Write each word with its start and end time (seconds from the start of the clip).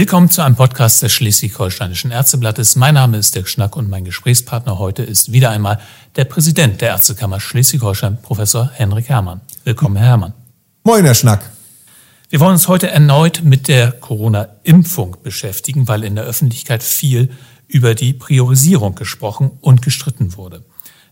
Willkommen 0.00 0.30
zu 0.30 0.40
einem 0.40 0.56
Podcast 0.56 1.02
des 1.02 1.12
Schleswig-Holsteinischen 1.12 2.10
Ärzteblattes. 2.10 2.74
Mein 2.74 2.94
Name 2.94 3.18
ist 3.18 3.34
Dirk 3.34 3.48
Schnack 3.48 3.76
und 3.76 3.90
mein 3.90 4.06
Gesprächspartner 4.06 4.78
heute 4.78 5.02
ist 5.02 5.30
wieder 5.30 5.50
einmal 5.50 5.78
der 6.16 6.24
Präsident 6.24 6.80
der 6.80 6.88
Ärztekammer 6.88 7.38
Schleswig-Holstein, 7.38 8.16
Professor 8.22 8.70
Henrik 8.72 9.10
Herrmann. 9.10 9.42
Willkommen, 9.64 9.96
Herr 9.96 10.06
Herrmann. 10.06 10.32
Moin, 10.84 11.04
Herr 11.04 11.14
Schnack. 11.14 11.50
Wir 12.30 12.40
wollen 12.40 12.52
uns 12.52 12.66
heute 12.66 12.90
erneut 12.90 13.42
mit 13.44 13.68
der 13.68 13.92
Corona-Impfung 13.92 15.18
beschäftigen, 15.22 15.86
weil 15.86 16.02
in 16.02 16.14
der 16.14 16.24
Öffentlichkeit 16.24 16.82
viel 16.82 17.28
über 17.68 17.94
die 17.94 18.14
Priorisierung 18.14 18.94
gesprochen 18.94 19.50
und 19.60 19.82
gestritten 19.82 20.34
wurde. 20.34 20.64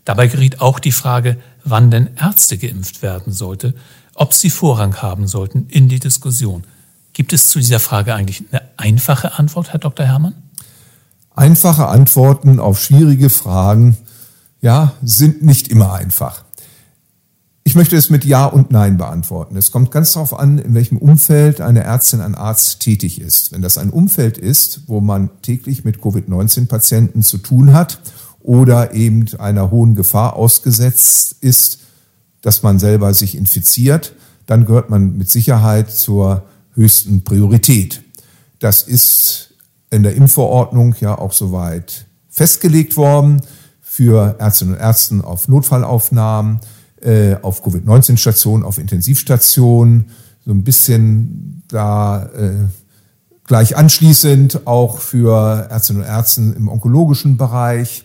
Dabei 0.07 0.29
geriet 0.29 0.63
auch 0.63 0.79
die 0.79 0.93
Frage, 0.93 1.37
wann 1.63 1.91
denn 1.91 2.09
Ärzte 2.17 2.57
geimpft 2.57 3.03
werden 3.03 3.35
sollte, 3.35 3.75
ob 4.15 4.33
sie 4.33 4.49
Vorrang 4.49 5.03
haben 5.03 5.27
sollten 5.27 5.67
in 5.69 5.91
die 5.91 6.01
Diskussion. 6.01 6.65
Gibt 7.19 7.33
es 7.33 7.49
zu 7.49 7.59
dieser 7.59 7.81
Frage 7.81 8.15
eigentlich 8.15 8.45
eine 8.53 8.63
einfache 8.77 9.41
Antwort, 9.41 9.73
Herr 9.73 9.81
Dr. 9.81 10.07
Herrmann? 10.07 10.35
Einfache 11.35 11.89
Antworten 11.89 12.61
auf 12.61 12.81
schwierige 12.81 13.29
Fragen, 13.29 13.97
ja, 14.61 14.93
sind 15.03 15.43
nicht 15.43 15.67
immer 15.67 15.95
einfach. 15.95 16.45
Ich 17.65 17.75
möchte 17.75 17.97
es 17.97 18.09
mit 18.09 18.25
Ja 18.25 18.47
und 18.47 18.71
Nein 18.71 18.99
beantworten. 18.99 19.57
Es 19.57 19.73
kommt 19.73 19.91
ganz 19.91 20.13
darauf 20.13 20.39
an, 20.39 20.59
in 20.59 20.75
welchem 20.75 20.97
Umfeld 20.97 21.61
eine 21.61 21.83
Ärztin, 21.83 22.21
ein 22.21 22.37
Arzt 22.37 22.79
tätig 22.79 23.21
ist. 23.21 23.51
Wenn 23.51 23.63
das 23.63 23.79
ein 23.79 23.91
Umfeld 23.91 24.39
ist, 24.39 24.83
wo 24.87 25.01
man 25.01 25.29
täglich 25.43 25.85
mit 25.85 26.01
Covid-19-Patienten 26.01 27.25
zu 27.25 27.39
tun 27.39 27.73
hat 27.73 27.99
oder 28.39 28.95
eben 28.95 29.27
einer 29.41 29.73
hohen 29.73 29.97
Gefahr 29.97 30.37
ausgesetzt 30.37 31.35
ist, 31.41 31.81
dass 32.43 32.63
man 32.63 32.79
selber 32.79 33.13
sich 33.13 33.37
infiziert, 33.37 34.13
dann 34.47 34.67
gehört 34.67 34.89
man 34.89 35.19
mit 35.19 35.29
Sicherheit 35.29 35.91
zur 35.91 36.45
höchsten 36.79 37.25
Priorität. 37.25 38.03
Das 38.61 38.83
ist 38.83 39.55
in 39.91 40.03
der 40.03 40.15
Impfverordnung 40.15 40.95
ja 41.01 41.19
auch 41.19 41.33
soweit 41.33 42.07
festgelegt 42.31 42.97
worden 42.97 43.43
für 43.81 44.37
Ärztinnen 44.39 44.75
und 44.75 44.81
Ärzte 44.81 45.25
auf 45.25 45.49
Notfallaufnahmen, 45.49 46.61
äh, 47.03 47.35
auf 47.43 47.63
Covid-19-Stationen, 47.63 48.65
auf 48.65 48.79
Intensivstationen, 48.79 50.11
so 50.45 50.53
ein 50.53 50.63
bisschen 50.63 51.63
da 51.69 52.27
äh, 52.27 52.55
gleich 53.45 53.77
anschließend 53.77 54.67
auch 54.67 54.99
für 54.99 55.69
Ärztinnen 55.71 56.03
und 56.03 56.09
Ärzte 56.09 56.41
im 56.57 56.69
onkologischen 56.69 57.37
Bereich. 57.37 58.05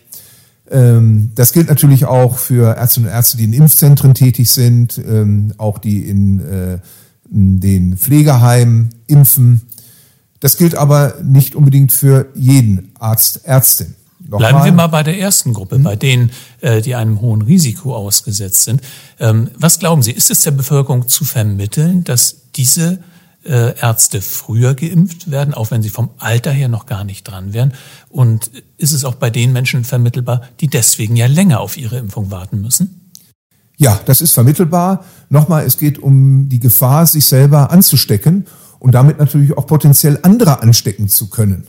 Ähm, 0.70 1.30
das 1.34 1.52
gilt 1.52 1.68
natürlich 1.68 2.06
auch 2.06 2.38
für 2.38 2.76
Ärztinnen 2.76 3.08
und 3.08 3.14
Ärzte, 3.14 3.36
die 3.36 3.44
in 3.44 3.52
Impfzentren 3.52 4.14
tätig 4.14 4.50
sind, 4.50 4.98
ähm, 4.98 5.52
auch 5.58 5.78
die 5.78 6.08
in 6.08 6.40
äh, 6.40 6.78
den 7.28 7.96
Pflegeheimen 7.96 8.90
impfen. 9.06 9.62
Das 10.40 10.56
gilt 10.56 10.74
aber 10.74 11.14
nicht 11.22 11.54
unbedingt 11.54 11.92
für 11.92 12.26
jeden 12.34 12.92
Arzt, 12.98 13.44
Ärztin. 13.44 13.94
Nochmal. 14.20 14.52
Bleiben 14.52 14.64
wir 14.64 14.72
mal 14.72 14.86
bei 14.86 15.02
der 15.02 15.18
ersten 15.18 15.52
Gruppe, 15.52 15.76
hm. 15.76 15.82
bei 15.82 15.96
denen, 15.96 16.30
äh, 16.60 16.80
die 16.80 16.94
einem 16.94 17.20
hohen 17.20 17.42
Risiko 17.42 17.94
ausgesetzt 17.94 18.64
sind. 18.64 18.80
Ähm, 19.20 19.50
was 19.56 19.78
glauben 19.78 20.02
Sie, 20.02 20.12
ist 20.12 20.30
es 20.30 20.40
der 20.40 20.52
Bevölkerung 20.52 21.08
zu 21.08 21.24
vermitteln, 21.24 22.04
dass 22.04 22.36
diese 22.56 23.00
äh, 23.44 23.78
Ärzte 23.78 24.22
früher 24.22 24.74
geimpft 24.74 25.30
werden, 25.30 25.52
auch 25.52 25.70
wenn 25.70 25.82
sie 25.82 25.90
vom 25.90 26.10
Alter 26.18 26.52
her 26.52 26.68
noch 26.68 26.86
gar 26.86 27.04
nicht 27.04 27.24
dran 27.24 27.52
wären? 27.52 27.74
Und 28.08 28.50
ist 28.78 28.92
es 28.92 29.04
auch 29.04 29.16
bei 29.16 29.28
den 29.28 29.52
Menschen 29.52 29.84
vermittelbar, 29.84 30.42
die 30.60 30.68
deswegen 30.68 31.16
ja 31.16 31.26
länger 31.26 31.60
auf 31.60 31.76
ihre 31.76 31.98
Impfung 31.98 32.30
warten 32.30 32.62
müssen? 32.62 33.03
Ja, 33.76 33.98
das 34.06 34.20
ist 34.20 34.32
vermittelbar. 34.32 35.04
Nochmal, 35.30 35.64
es 35.64 35.78
geht 35.78 35.98
um 35.98 36.48
die 36.48 36.60
Gefahr, 36.60 37.06
sich 37.06 37.24
selber 37.24 37.70
anzustecken 37.70 38.46
und 38.78 38.94
damit 38.94 39.18
natürlich 39.18 39.56
auch 39.56 39.66
potenziell 39.66 40.18
andere 40.22 40.62
anstecken 40.62 41.08
zu 41.08 41.28
können. 41.28 41.66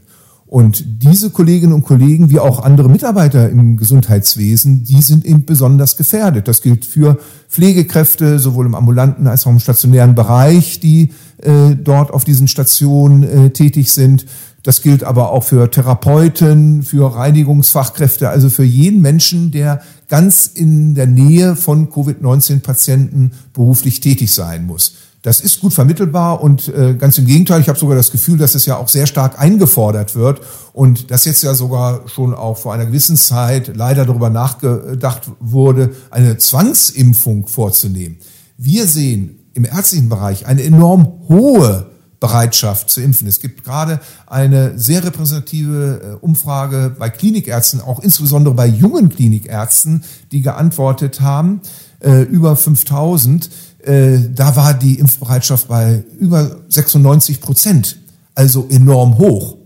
Und 0.48 0.84
diese 1.02 1.32
Kolleginnen 1.32 1.74
und 1.74 1.84
Kollegen, 1.84 2.30
wie 2.30 2.40
auch 2.40 2.64
andere 2.64 2.88
Mitarbeiter 2.88 3.50
im 3.50 3.78
Gesundheitswesen, 3.78 4.84
die 4.84 5.02
sind 5.02 5.26
eben 5.26 5.46
besonders 5.46 5.98
gefährdet. 5.98 6.48
Das 6.48 6.62
gilt 6.62 6.86
für 6.86 7.18
Pflegekräfte, 7.50 8.38
sowohl 8.38 8.68
im 8.68 8.76
ambulanten 8.76 9.26
als 9.26 9.48
auch 9.48 9.52
im 9.52 9.60
stationären 9.60 10.14
Bereich, 10.14 10.80
die 10.80 11.14
äh, 11.42 11.76
dort 11.76 12.12
auf 12.12 12.26
diesen 12.26 12.48
Stationen 12.48 13.24
äh, 13.24 13.50
tätig 13.50 13.92
sind. 13.92 14.28
Das 14.62 14.82
gilt 14.82 15.04
aber 15.04 15.32
auch 15.32 15.44
für 15.44 15.70
Therapeuten, 15.72 16.84
für 16.84 17.16
Reinigungsfachkräfte, 17.16 18.30
also 18.30 18.50
für 18.50 18.64
jeden 18.64 19.02
Menschen, 19.02 19.52
der 19.52 19.82
ganz 20.08 20.48
in 20.54 20.96
der 20.96 21.08
Nähe 21.08 21.56
von 21.56 21.90
Covid-19-Patienten 21.90 23.32
beruflich 23.54 24.00
tätig 24.00 24.34
sein 24.34 24.66
muss. 24.66 24.94
Das 25.26 25.42
ist 25.42 25.60
gut 25.60 25.74
vermittelbar 25.74 26.44
und 26.44 26.68
äh, 26.68 26.94
ganz 26.94 27.18
im 27.18 27.26
Gegenteil, 27.26 27.60
ich 27.60 27.68
habe 27.68 27.80
sogar 27.80 27.96
das 27.96 28.12
Gefühl, 28.12 28.38
dass 28.38 28.54
es 28.54 28.68
ja 28.68 28.78
auch 28.78 28.88
sehr 28.88 29.08
stark 29.08 29.40
eingefordert 29.40 30.16
wird 30.16 30.42
und 30.72 31.10
dass 31.10 31.26
jetzt 31.26 31.42
ja 31.42 31.56
sogar 31.56 32.08
schon 32.08 32.36
auch 32.36 32.58
vor 32.58 32.76
einer 32.76 32.86
gewissen 32.86 33.18
Zeit 33.18 33.76
leider 33.76 34.06
darüber 34.06 34.30
nachgedacht 34.30 35.24
wurde, 35.40 35.96
eine 36.12 36.38
Zwangsimpfung 36.38 37.48
vorzunehmen. 37.48 38.18
Wir 38.58 38.86
sehen 38.86 39.40
im 39.56 39.66
ärztlichen 39.66 40.10
Bereich 40.10 40.46
eine 40.46 40.62
enorm 40.62 41.22
hohe 41.28 41.88
Bereitschaft 42.26 42.90
zu 42.90 43.02
impfen. 43.02 43.28
Es 43.28 43.40
gibt 43.40 43.64
gerade 43.64 44.00
eine 44.26 44.80
sehr 44.80 45.04
repräsentative 45.04 46.18
äh, 46.22 46.26
Umfrage 46.26 46.96
bei 46.98 47.12
Klinikärzten, 47.12 47.82
auch 47.82 48.00
insbesondere 48.00 48.56
bei 48.56 48.66
jungen 48.66 49.10
Klinikärzten, 49.10 50.04
die 50.32 50.42
geantwortet 50.42 51.22
haben, 51.22 51.62
äh, 52.00 52.24
über 52.24 52.56
5000. 52.56 53.52
Äh, 53.84 54.18
da 54.34 54.56
war 54.56 54.74
die 54.74 54.98
Impfbereitschaft 54.98 55.68
bei 55.68 56.04
über 56.20 56.58
96 56.68 57.42
Prozent, 57.42 58.00
also 58.34 58.68
enorm 58.72 59.20
hoch. 59.20 59.58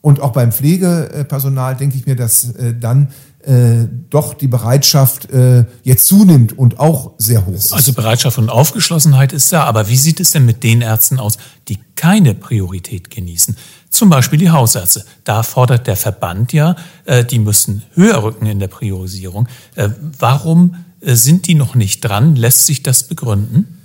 Und 0.00 0.20
auch 0.20 0.32
beim 0.32 0.50
Pflegepersonal 0.50 1.76
denke 1.76 1.98
ich 1.98 2.06
mir, 2.06 2.16
dass 2.16 2.52
dann 2.80 3.08
äh, 3.48 3.88
doch 4.10 4.34
die 4.34 4.46
Bereitschaft 4.46 5.30
äh, 5.30 5.64
jetzt 5.82 6.06
zunimmt 6.06 6.58
und 6.58 6.78
auch 6.78 7.12
sehr 7.16 7.46
hoch 7.46 7.54
ist. 7.54 7.72
Also 7.72 7.94
Bereitschaft 7.94 8.36
und 8.36 8.50
Aufgeschlossenheit 8.50 9.32
ist 9.32 9.50
da, 9.52 9.64
aber 9.64 9.88
wie 9.88 9.96
sieht 9.96 10.20
es 10.20 10.32
denn 10.32 10.44
mit 10.44 10.62
den 10.62 10.82
Ärzten 10.82 11.18
aus, 11.18 11.38
die 11.68 11.78
keine 11.96 12.34
Priorität 12.34 13.10
genießen? 13.10 13.56
Zum 13.88 14.10
Beispiel 14.10 14.38
die 14.38 14.50
Hausärzte. 14.50 15.04
Da 15.24 15.42
fordert 15.42 15.86
der 15.86 15.96
Verband 15.96 16.52
ja, 16.52 16.76
äh, 17.06 17.24
die 17.24 17.38
müssen 17.38 17.84
höher 17.94 18.22
rücken 18.22 18.44
in 18.44 18.60
der 18.60 18.68
Priorisierung. 18.68 19.48
Äh, 19.76 19.88
warum 20.18 20.74
äh, 21.00 21.14
sind 21.14 21.46
die 21.46 21.54
noch 21.54 21.74
nicht 21.74 22.02
dran? 22.02 22.36
Lässt 22.36 22.66
sich 22.66 22.82
das 22.82 23.04
begründen? 23.04 23.78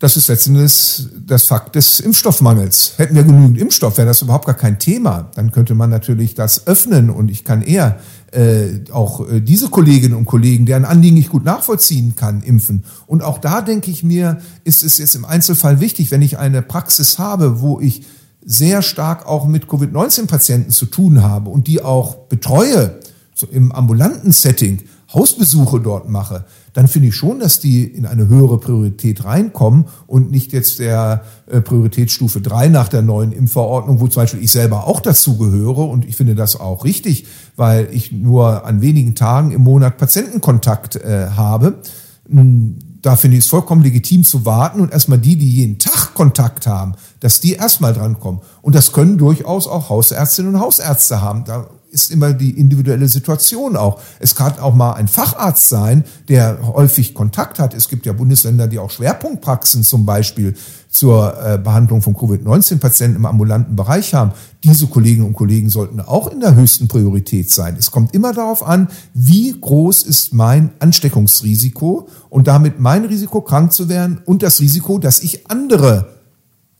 Das 0.00 0.16
ist 0.16 0.28
letztendlich 0.28 1.08
das 1.26 1.44
Fakt 1.44 1.74
des 1.74 2.00
Impfstoffmangels. 2.00 2.94
Hätten 2.96 3.14
wir 3.14 3.22
genügend 3.22 3.58
Impfstoff, 3.58 3.98
wäre 3.98 4.06
das 4.06 4.22
überhaupt 4.22 4.46
gar 4.46 4.56
kein 4.56 4.78
Thema. 4.78 5.30
Dann 5.34 5.52
könnte 5.52 5.74
man 5.74 5.90
natürlich 5.90 6.34
das 6.34 6.66
öffnen 6.66 7.10
und 7.10 7.30
ich 7.30 7.44
kann 7.44 7.60
eher 7.60 8.00
äh, 8.32 8.90
auch 8.92 9.28
äh, 9.28 9.40
diese 9.40 9.68
Kolleginnen 9.68 10.14
und 10.14 10.24
Kollegen, 10.24 10.66
deren 10.66 10.84
Anliegen 10.84 11.16
ich 11.16 11.28
gut 11.28 11.44
nachvollziehen 11.44 12.14
kann, 12.16 12.42
impfen. 12.42 12.84
Und 13.06 13.22
auch 13.22 13.38
da 13.38 13.60
denke 13.60 13.90
ich 13.90 14.04
mir, 14.04 14.40
ist 14.64 14.82
es 14.82 14.98
jetzt 14.98 15.14
im 15.14 15.24
Einzelfall 15.24 15.80
wichtig, 15.80 16.10
wenn 16.10 16.22
ich 16.22 16.38
eine 16.38 16.62
Praxis 16.62 17.18
habe, 17.18 17.60
wo 17.60 17.80
ich 17.80 18.04
sehr 18.44 18.82
stark 18.82 19.26
auch 19.26 19.46
mit 19.46 19.68
Covid-19-Patienten 19.68 20.70
zu 20.70 20.86
tun 20.86 21.22
habe 21.22 21.50
und 21.50 21.66
die 21.66 21.82
auch 21.82 22.16
betreue, 22.28 23.00
so 23.34 23.46
im 23.46 23.72
ambulanten 23.72 24.32
Setting, 24.32 24.82
Hausbesuche 25.12 25.80
dort 25.80 26.08
mache, 26.08 26.44
dann 26.72 26.86
finde 26.86 27.08
ich 27.08 27.16
schon, 27.16 27.40
dass 27.40 27.58
die 27.58 27.84
in 27.84 28.06
eine 28.06 28.28
höhere 28.28 28.58
Priorität 28.58 29.24
reinkommen 29.24 29.86
und 30.06 30.30
nicht 30.30 30.52
jetzt 30.52 30.78
der 30.78 31.24
äh, 31.46 31.60
Prioritätsstufe 31.60 32.40
drei 32.40 32.68
nach 32.68 32.88
der 32.88 33.02
neuen 33.02 33.32
Impfverordnung, 33.32 34.00
wo 34.00 34.06
zum 34.06 34.22
Beispiel 34.22 34.42
ich 34.42 34.52
selber 34.52 34.86
auch 34.86 35.00
dazu 35.00 35.36
gehöre 35.36 35.88
und 35.88 36.04
ich 36.04 36.16
finde 36.16 36.34
das 36.34 36.58
auch 36.58 36.84
richtig, 36.84 37.26
weil 37.56 37.88
ich 37.92 38.12
nur 38.12 38.64
an 38.64 38.80
wenigen 38.82 39.14
Tagen 39.14 39.50
im 39.50 39.62
Monat 39.62 39.98
Patientenkontakt 39.98 40.96
äh, 40.96 41.30
habe. 41.36 41.80
Hm, 42.28 42.78
da 43.02 43.16
finde 43.16 43.38
ich 43.38 43.44
es 43.44 43.50
vollkommen 43.50 43.82
legitim 43.82 44.24
zu 44.24 44.44
warten 44.44 44.80
und 44.80 44.92
erstmal 44.92 45.18
die, 45.18 45.36
die 45.36 45.50
jeden 45.50 45.78
Tag 45.78 46.14
Kontakt 46.14 46.66
haben, 46.66 46.92
dass 47.20 47.40
die 47.40 47.54
erstmal 47.54 47.94
drankommen. 47.94 48.42
Und 48.62 48.74
das 48.74 48.92
können 48.92 49.18
durchaus 49.18 49.66
auch 49.66 49.88
Hausärztinnen 49.88 50.54
und 50.54 50.60
Hausärzte 50.60 51.22
haben. 51.22 51.44
Da 51.44 51.66
ist 51.90 52.10
immer 52.10 52.32
die 52.32 52.58
individuelle 52.58 53.08
Situation 53.08 53.76
auch. 53.76 54.00
Es 54.18 54.34
kann 54.34 54.58
auch 54.58 54.74
mal 54.74 54.92
ein 54.92 55.08
Facharzt 55.08 55.68
sein, 55.68 56.04
der 56.28 56.58
häufig 56.66 57.14
Kontakt 57.14 57.58
hat. 57.58 57.74
Es 57.74 57.88
gibt 57.88 58.06
ja 58.06 58.12
Bundesländer, 58.12 58.68
die 58.68 58.78
auch 58.78 58.90
Schwerpunktpraxen 58.90 59.82
zum 59.82 60.06
Beispiel 60.06 60.54
zur 60.88 61.34
äh, 61.44 61.58
Behandlung 61.58 62.02
von 62.02 62.14
Covid-19-Patienten 62.14 63.16
im 63.16 63.26
ambulanten 63.26 63.76
Bereich 63.76 64.12
haben. 64.14 64.32
Diese 64.64 64.86
Kolleginnen 64.88 65.26
und 65.26 65.34
Kollegen 65.34 65.70
sollten 65.70 66.00
auch 66.00 66.26
in 66.26 66.40
der 66.40 66.54
höchsten 66.54 66.88
Priorität 66.88 67.50
sein. 67.50 67.76
Es 67.78 67.90
kommt 67.90 68.14
immer 68.14 68.32
darauf 68.32 68.66
an, 68.66 68.88
wie 69.14 69.54
groß 69.58 70.02
ist 70.02 70.32
mein 70.34 70.70
Ansteckungsrisiko 70.80 72.08
und 72.28 72.48
damit 72.48 72.80
mein 72.80 73.04
Risiko, 73.04 73.40
krank 73.40 73.72
zu 73.72 73.88
werden 73.88 74.20
und 74.24 74.42
das 74.42 74.60
Risiko, 74.60 74.98
dass 74.98 75.20
ich 75.20 75.48
andere 75.50 76.08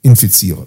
infiziere. 0.03 0.67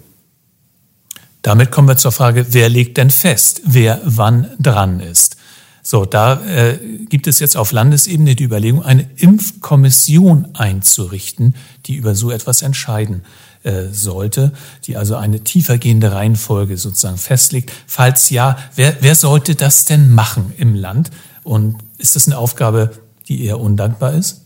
Damit 1.44 1.70
kommen 1.70 1.88
wir 1.88 1.98
zur 1.98 2.10
Frage, 2.10 2.46
wer 2.52 2.70
legt 2.70 2.96
denn 2.96 3.10
fest, 3.10 3.60
wer 3.66 4.00
wann 4.02 4.46
dran 4.58 4.98
ist? 4.98 5.36
So, 5.82 6.06
da 6.06 6.42
äh, 6.46 6.78
gibt 7.10 7.26
es 7.26 7.38
jetzt 7.38 7.58
auf 7.58 7.70
Landesebene 7.70 8.34
die 8.34 8.44
Überlegung, 8.44 8.82
eine 8.82 9.06
Impfkommission 9.16 10.48
einzurichten, 10.54 11.54
die 11.84 11.96
über 11.96 12.14
so 12.14 12.30
etwas 12.30 12.62
entscheiden 12.62 13.24
äh, 13.62 13.88
sollte, 13.92 14.54
die 14.84 14.96
also 14.96 15.16
eine 15.16 15.44
tiefergehende 15.44 16.12
Reihenfolge 16.12 16.78
sozusagen 16.78 17.18
festlegt. 17.18 17.72
Falls 17.86 18.30
ja, 18.30 18.56
wer, 18.74 18.96
wer 19.02 19.14
sollte 19.14 19.54
das 19.54 19.84
denn 19.84 20.14
machen 20.14 20.54
im 20.56 20.74
Land? 20.74 21.10
Und 21.42 21.76
ist 21.98 22.16
das 22.16 22.26
eine 22.26 22.38
Aufgabe, 22.38 22.92
die 23.28 23.44
eher 23.44 23.60
undankbar 23.60 24.14
ist? 24.14 24.40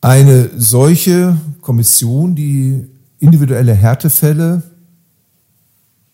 Eine 0.00 0.50
solche 0.56 1.36
Kommission, 1.60 2.34
die 2.34 2.88
individuelle 3.20 3.74
Härtefälle 3.74 4.64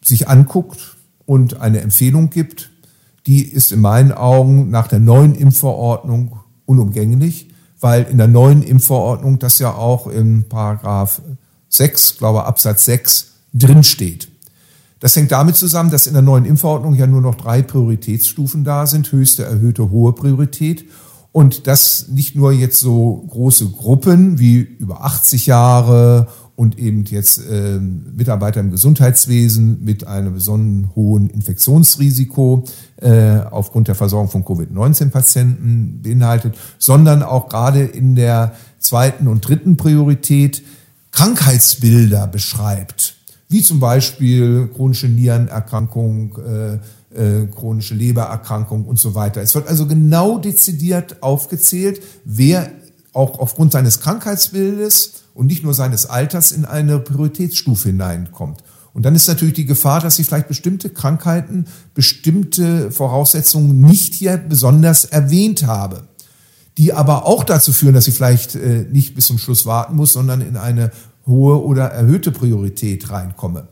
sich 0.02 0.28
anguckt 0.28 0.96
und 1.26 1.60
eine 1.60 1.80
Empfehlung 1.80 2.30
gibt, 2.30 2.70
die 3.26 3.44
ist 3.44 3.72
in 3.72 3.80
meinen 3.80 4.12
Augen 4.12 4.70
nach 4.70 4.88
der 4.88 4.98
neuen 4.98 5.34
Impfverordnung 5.34 6.40
unumgänglich, 6.66 7.50
weil 7.80 8.04
in 8.04 8.18
der 8.18 8.28
neuen 8.28 8.62
Impfverordnung 8.62 9.38
das 9.38 9.58
ja 9.58 9.74
auch 9.74 10.06
im 10.06 10.48
Paragraph 10.48 11.22
6, 11.68 12.18
glaube 12.18 12.44
Absatz 12.44 12.84
6 12.84 13.32
drinsteht. 13.54 14.28
Das 15.00 15.16
hängt 15.16 15.32
damit 15.32 15.56
zusammen, 15.56 15.90
dass 15.90 16.06
in 16.06 16.12
der 16.12 16.22
neuen 16.22 16.44
Impfverordnung 16.44 16.94
ja 16.94 17.08
nur 17.08 17.20
noch 17.20 17.34
drei 17.34 17.60
Prioritätsstufen 17.62 18.62
da 18.62 18.86
sind, 18.86 19.10
höchste, 19.10 19.44
erhöhte, 19.44 19.90
hohe 19.90 20.12
Priorität. 20.12 20.84
Und 21.32 21.66
dass 21.66 22.08
nicht 22.08 22.36
nur 22.36 22.52
jetzt 22.52 22.78
so 22.78 23.24
große 23.28 23.70
Gruppen 23.70 24.38
wie 24.38 24.58
über 24.58 25.02
80 25.04 25.46
Jahre 25.46 26.28
und 26.54 26.78
eben 26.78 27.04
jetzt 27.04 27.38
äh, 27.38 27.78
Mitarbeiter 27.78 28.60
im 28.60 28.70
Gesundheitswesen 28.70 29.82
mit 29.84 30.06
einem 30.06 30.34
besonderen 30.34 30.90
hohen 30.94 31.30
Infektionsrisiko 31.30 32.64
äh, 32.96 33.38
aufgrund 33.50 33.88
der 33.88 33.94
Versorgung 33.94 34.28
von 34.28 34.44
Covid-19-Patienten 34.44 36.00
beinhaltet, 36.02 36.56
sondern 36.78 37.22
auch 37.22 37.48
gerade 37.48 37.82
in 37.82 38.14
der 38.14 38.54
zweiten 38.78 39.28
und 39.28 39.46
dritten 39.48 39.76
Priorität 39.76 40.62
Krankheitsbilder 41.10 42.26
beschreibt, 42.26 43.16
wie 43.48 43.62
zum 43.62 43.80
Beispiel 43.80 44.68
chronische 44.74 45.08
Nierenerkrankung, 45.08 46.38
äh, 46.38 46.74
äh, 47.14 47.46
chronische 47.46 47.94
Lebererkrankung 47.94 48.84
und 48.86 48.98
so 48.98 49.14
weiter. 49.14 49.40
Es 49.42 49.54
wird 49.54 49.68
also 49.68 49.86
genau 49.86 50.38
dezidiert 50.38 51.22
aufgezählt, 51.22 52.02
wer 52.24 52.70
auch 53.12 53.38
aufgrund 53.38 53.72
seines 53.72 54.00
Krankheitsbildes 54.00 55.21
und 55.34 55.46
nicht 55.46 55.64
nur 55.64 55.74
seines 55.74 56.06
Alters 56.06 56.52
in 56.52 56.64
eine 56.64 56.98
Prioritätsstufe 56.98 57.88
hineinkommt. 57.88 58.62
Und 58.94 59.04
dann 59.04 59.14
ist 59.14 59.26
natürlich 59.26 59.54
die 59.54 59.66
Gefahr, 59.66 60.00
dass 60.00 60.18
ich 60.18 60.26
vielleicht 60.26 60.48
bestimmte 60.48 60.90
Krankheiten, 60.90 61.66
bestimmte 61.94 62.90
Voraussetzungen 62.90 63.80
nicht 63.80 64.14
hier 64.14 64.36
besonders 64.36 65.06
erwähnt 65.06 65.66
habe, 65.66 66.08
die 66.76 66.92
aber 66.92 67.26
auch 67.26 67.44
dazu 67.44 67.72
führen, 67.72 67.94
dass 67.94 68.08
ich 68.08 68.14
vielleicht 68.14 68.54
äh, 68.54 68.86
nicht 68.90 69.14
bis 69.14 69.26
zum 69.26 69.38
Schluss 69.38 69.64
warten 69.64 69.96
muss, 69.96 70.12
sondern 70.12 70.40
in 70.42 70.56
eine 70.56 70.90
hohe 71.26 71.62
oder 71.62 71.86
erhöhte 71.86 72.32
Priorität 72.32 73.10
reinkomme. 73.10 73.68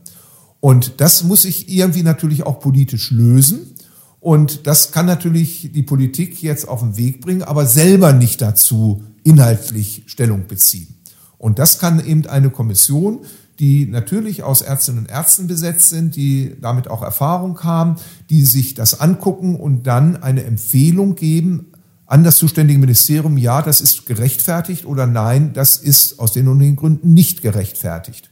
Und 0.60 1.00
das 1.00 1.24
muss 1.24 1.44
ich 1.44 1.68
irgendwie 1.68 2.02
natürlich 2.02 2.44
auch 2.44 2.60
politisch 2.60 3.10
lösen. 3.10 3.74
Und 4.20 4.66
das 4.66 4.92
kann 4.92 5.06
natürlich 5.06 5.70
die 5.72 5.82
Politik 5.82 6.42
jetzt 6.42 6.68
auf 6.68 6.80
den 6.80 6.96
Weg 6.98 7.22
bringen, 7.22 7.42
aber 7.42 7.66
selber 7.66 8.12
nicht 8.12 8.42
dazu 8.42 9.02
inhaltlich 9.24 10.02
Stellung 10.06 10.46
beziehen. 10.46 10.99
Und 11.40 11.58
das 11.58 11.78
kann 11.78 12.04
eben 12.04 12.26
eine 12.26 12.50
Kommission, 12.50 13.20
die 13.58 13.86
natürlich 13.86 14.42
aus 14.42 14.60
Ärztinnen 14.60 15.00
und 15.00 15.10
Ärzten 15.10 15.46
besetzt 15.46 15.88
sind, 15.88 16.14
die 16.14 16.54
damit 16.60 16.88
auch 16.88 17.02
Erfahrung 17.02 17.64
haben, 17.64 17.96
die 18.28 18.44
sich 18.44 18.74
das 18.74 19.00
angucken 19.00 19.56
und 19.56 19.86
dann 19.86 20.22
eine 20.22 20.44
Empfehlung 20.44 21.14
geben 21.14 21.72
an 22.04 22.24
das 22.24 22.36
zuständige 22.36 22.78
Ministerium, 22.78 23.38
ja, 23.38 23.62
das 23.62 23.80
ist 23.80 24.04
gerechtfertigt 24.04 24.84
oder 24.84 25.06
nein, 25.06 25.54
das 25.54 25.76
ist 25.76 26.18
aus 26.18 26.32
den 26.32 26.46
und 26.48 26.58
den 26.58 26.76
Gründen 26.76 27.14
nicht 27.14 27.40
gerechtfertigt. 27.40 28.30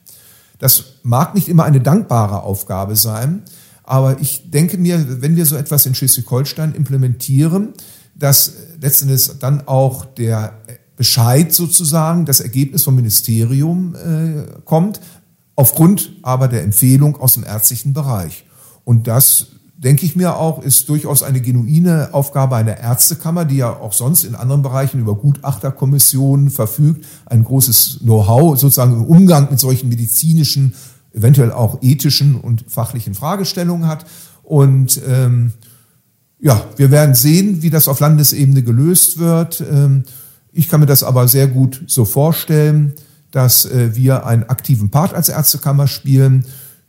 Das 0.58 0.84
mag 1.02 1.34
nicht 1.34 1.49
immer 1.49 1.64
eine 1.64 1.81
dankbare 1.81 2.43
Aufgabe 2.43 2.94
sein, 2.94 3.43
aber 3.84 4.20
ich 4.20 4.50
denke 4.50 4.76
mir, 4.76 5.22
wenn 5.22 5.37
wir 5.37 5.46
so 5.46 5.56
etwas 5.56 5.87
in 5.87 5.94
Schleswig-Holstein 5.94 6.75
implementieren, 6.75 7.72
dass 8.14 8.52
letztendlich 8.81 9.31
dann 9.38 9.66
auch 9.66 10.05
der 10.05 10.60
Bescheid 10.98 11.52
sozusagen, 11.52 12.26
das 12.26 12.40
Ergebnis 12.40 12.82
vom 12.82 12.96
Ministerium 12.96 13.94
äh, 13.94 14.60
kommt, 14.64 15.00
aufgrund 15.54 16.12
aber 16.22 16.48
der 16.48 16.64
Empfehlung 16.64 17.16
aus 17.16 17.34
dem 17.34 17.44
ärztlichen 17.44 17.94
Bereich. 17.94 18.44
Und 18.84 19.06
das 19.06 19.46
denke 19.76 20.04
ich 20.04 20.16
mir 20.16 20.36
auch, 20.36 20.60
ist 20.60 20.88
durchaus 20.88 21.22
eine 21.22 21.40
genuine 21.40 22.12
Aufgabe 22.12 22.56
einer 22.56 22.78
Ärztekammer, 22.78 23.44
die 23.44 23.58
ja 23.58 23.70
auch 23.70 23.92
sonst 23.92 24.24
in 24.24 24.34
anderen 24.34 24.62
Bereichen 24.62 24.98
über 24.98 25.14
Gutachterkommissionen 25.14 26.50
verfügt, 26.50 27.06
ein 27.26 27.44
großes 27.44 28.00
Know-how 28.02 28.58
sozusagen 28.58 28.94
im 28.94 29.04
Umgang 29.04 29.48
mit 29.50 29.60
solchen 29.60 29.88
medizinischen, 29.88 30.74
eventuell 31.12 31.52
auch 31.52 31.78
ethischen 31.80 32.34
und 32.34 32.64
fachlichen 32.66 33.14
Fragestellungen 33.14 33.86
hat. 33.86 34.04
Und 34.42 35.00
ähm, 35.06 35.52
ja, 36.40 36.60
wir 36.76 36.90
werden 36.90 37.14
sehen, 37.14 37.62
wie 37.62 37.70
das 37.70 37.86
auf 37.86 38.00
Landesebene 38.00 38.62
gelöst 38.64 39.18
wird. 39.18 39.60
Ähm, 39.60 40.02
ich 40.52 40.68
kann 40.68 40.80
mir 40.80 40.86
das 40.86 41.02
aber 41.02 41.28
sehr 41.28 41.46
gut 41.46 41.84
so 41.86 42.04
vorstellen, 42.04 42.94
dass 43.30 43.64
äh, 43.66 43.94
wir 43.94 44.26
einen 44.26 44.44
aktiven 44.44 44.90
Part 44.90 45.14
als 45.14 45.28
Ärztekammer 45.28 45.86
spielen. 45.86 46.44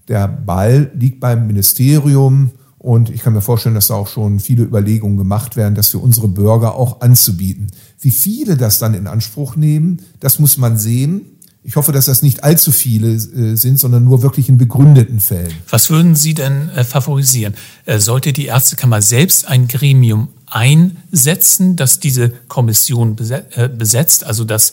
Der 0.07 0.27
Ball 0.27 0.91
liegt 0.95 1.19
beim 1.19 1.47
Ministerium 1.47 2.51
und 2.77 3.09
ich 3.09 3.21
kann 3.21 3.33
mir 3.33 3.41
vorstellen, 3.41 3.75
dass 3.75 3.87
da 3.87 3.95
auch 3.95 4.07
schon 4.07 4.39
viele 4.39 4.63
Überlegungen 4.63 5.17
gemacht 5.17 5.57
werden, 5.57 5.75
das 5.75 5.89
für 5.89 5.99
unsere 5.99 6.29
Bürger 6.29 6.75
auch 6.75 7.01
anzubieten. 7.01 7.67
Wie 7.99 8.11
viele 8.11 8.55
das 8.55 8.79
dann 8.79 8.93
in 8.93 9.05
Anspruch 9.05 9.57
nehmen, 9.57 10.01
das 10.21 10.39
muss 10.39 10.57
man 10.57 10.77
sehen. 10.77 11.25
Ich 11.61 11.75
hoffe, 11.75 11.91
dass 11.91 12.05
das 12.05 12.21
nicht 12.23 12.43
allzu 12.43 12.71
viele 12.71 13.09
äh, 13.09 13.55
sind, 13.55 13.79
sondern 13.79 14.05
nur 14.05 14.21
wirklich 14.21 14.47
in 14.47 14.57
begründeten 14.57 15.19
Fällen. 15.19 15.53
Was 15.69 15.89
würden 15.89 16.15
Sie 16.15 16.33
denn 16.33 16.69
äh, 16.69 16.83
favorisieren? 16.85 17.53
Äh, 17.85 17.99
sollte 17.99 18.31
die 18.31 18.45
Ärztekammer 18.45 19.01
selbst 19.01 19.47
ein 19.47 19.67
Gremium 19.67 20.29
einsetzen, 20.47 21.75
dass 21.75 21.99
diese 21.99 22.29
Kommission 22.47 23.15
besetzt, 23.15 24.23
also 24.23 24.45
dass 24.45 24.71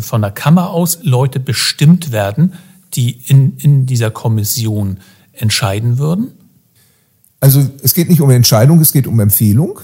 von 0.00 0.20
der 0.20 0.32
Kammer 0.32 0.70
aus 0.70 0.98
Leute 1.02 1.38
bestimmt 1.38 2.10
werden, 2.10 2.54
die 2.94 3.12
in, 3.12 3.56
in 3.58 3.86
dieser 3.86 4.10
Kommission 4.10 4.98
entscheiden 5.32 5.98
würden? 5.98 6.32
Also 7.38 7.64
es 7.84 7.94
geht 7.94 8.10
nicht 8.10 8.20
um 8.20 8.30
Entscheidung, 8.30 8.80
es 8.80 8.92
geht 8.92 9.06
um 9.06 9.20
Empfehlung. 9.20 9.78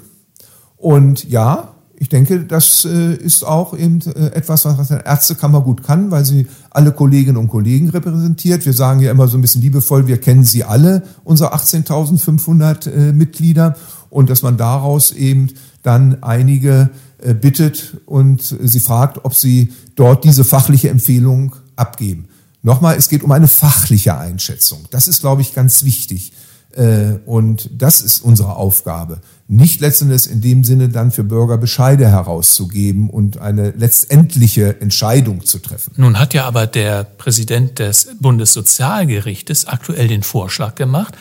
Und 0.77 1.31
ja, 1.31 1.76
ich 1.99 2.09
denke, 2.09 2.45
das 2.45 2.85
äh, 2.85 3.15
ist 3.15 3.45
auch 3.45 3.77
eben 3.77 4.01
etwas, 4.01 4.65
was 4.65 4.91
eine 4.91 5.05
Ärztekammer 5.05 5.63
gut 5.63 5.83
kann, 5.83 6.11
weil 6.11 6.25
sie 6.25 6.47
alle 6.71 6.93
Kolleginnen 6.93 7.39
und 7.39 7.49
Kollegen 7.49 7.89
repräsentiert. 7.89 8.67
Wir 8.67 8.75
sagen 8.75 9.01
ja 9.01 9.11
immer 9.11 9.29
so 9.29 9.39
ein 9.39 9.41
bisschen 9.41 9.63
liebevoll, 9.63 10.07
wir 10.07 10.19
kennen 10.19 10.45
sie 10.45 10.65
alle, 10.65 11.03
unsere 11.25 11.55
18.500 11.55 13.13
Mitglieder 13.13 13.77
und 14.11 14.31
dass 14.31 14.43
man 14.43 14.57
daraus 14.57 15.11
eben 15.11 15.51
dann 15.83 16.23
einige 16.23 16.91
äh, 17.19 17.33
bittet 17.33 17.99
und 18.07 18.43
sie 18.43 18.81
fragt, 18.81 19.25
ob 19.25 19.35
sie 19.35 19.73
dort 19.95 20.25
diese 20.25 20.45
fachliche 20.45 20.91
Empfehlung 20.91 21.57
abgeben. 21.77 22.27
Nochmal, 22.63 22.97
es 22.97 23.09
geht 23.09 23.23
um 23.23 23.33
eine 23.33 23.49
fachliche 23.49 24.19
Einschätzung. 24.19 24.81
Das 24.91 25.09
ist, 25.09 25.21
glaube 25.21 25.43
ich, 25.43 25.55
ganz 25.55 25.85
wichtig. 25.85 26.33
Äh, 26.77 27.19
und 27.25 27.71
das 27.73 28.03
ist 28.03 28.21
unsere 28.21 28.57
Aufgabe. 28.57 29.21
Nicht 29.49 29.81
letztendlich 29.81 30.31
in 30.31 30.43
dem 30.43 30.63
Sinne 30.63 30.91
dann 30.91 31.11
für 31.11 31.25
Bürger 31.25 31.57
Bescheide 31.57 32.09
herauszugeben 32.09 33.09
und 33.09 33.39
eine 33.39 33.71
letztendliche 33.71 34.81
Entscheidung 34.81 35.45
zu 35.45 35.59
treffen. 35.59 35.93
Nun 35.97 36.19
hat 36.19 36.35
ja 36.35 36.45
aber 36.45 36.67
der 36.67 37.05
Präsident 37.05 37.79
des 37.79 38.09
Bundessozialgerichtes 38.21 39.67
aktuell 39.67 40.09
den 40.09 40.23
Vorschlag 40.23 40.75
gemacht, 40.75 41.17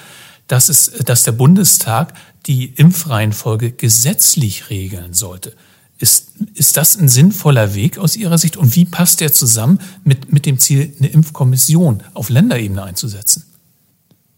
dass, 0.47 0.67
es, 0.67 0.91
dass 1.05 1.23
der 1.23 1.31
Bundestag 1.31 2.13
die 2.47 2.65
Impfreihenfolge 2.65 3.71
gesetzlich 3.71 4.69
regeln 4.69 5.13
sollte. 5.13 5.53
Ist, 5.97 6.33
ist 6.53 6.75
das 6.75 6.97
ein 6.97 7.07
sinnvoller 7.07 7.73
Weg 7.73 7.97
aus 7.97 8.17
Ihrer 8.17 8.37
Sicht? 8.37 8.57
Und 8.57 8.75
wie 8.75 8.83
passt 8.83 9.21
der 9.21 9.31
zusammen 9.31 9.79
mit, 10.03 10.33
mit 10.33 10.45
dem 10.45 10.59
Ziel, 10.59 10.93
eine 10.99 11.07
Impfkommission 11.07 12.03
auf 12.13 12.29
Länderebene 12.29 12.83
einzusetzen? 12.83 13.45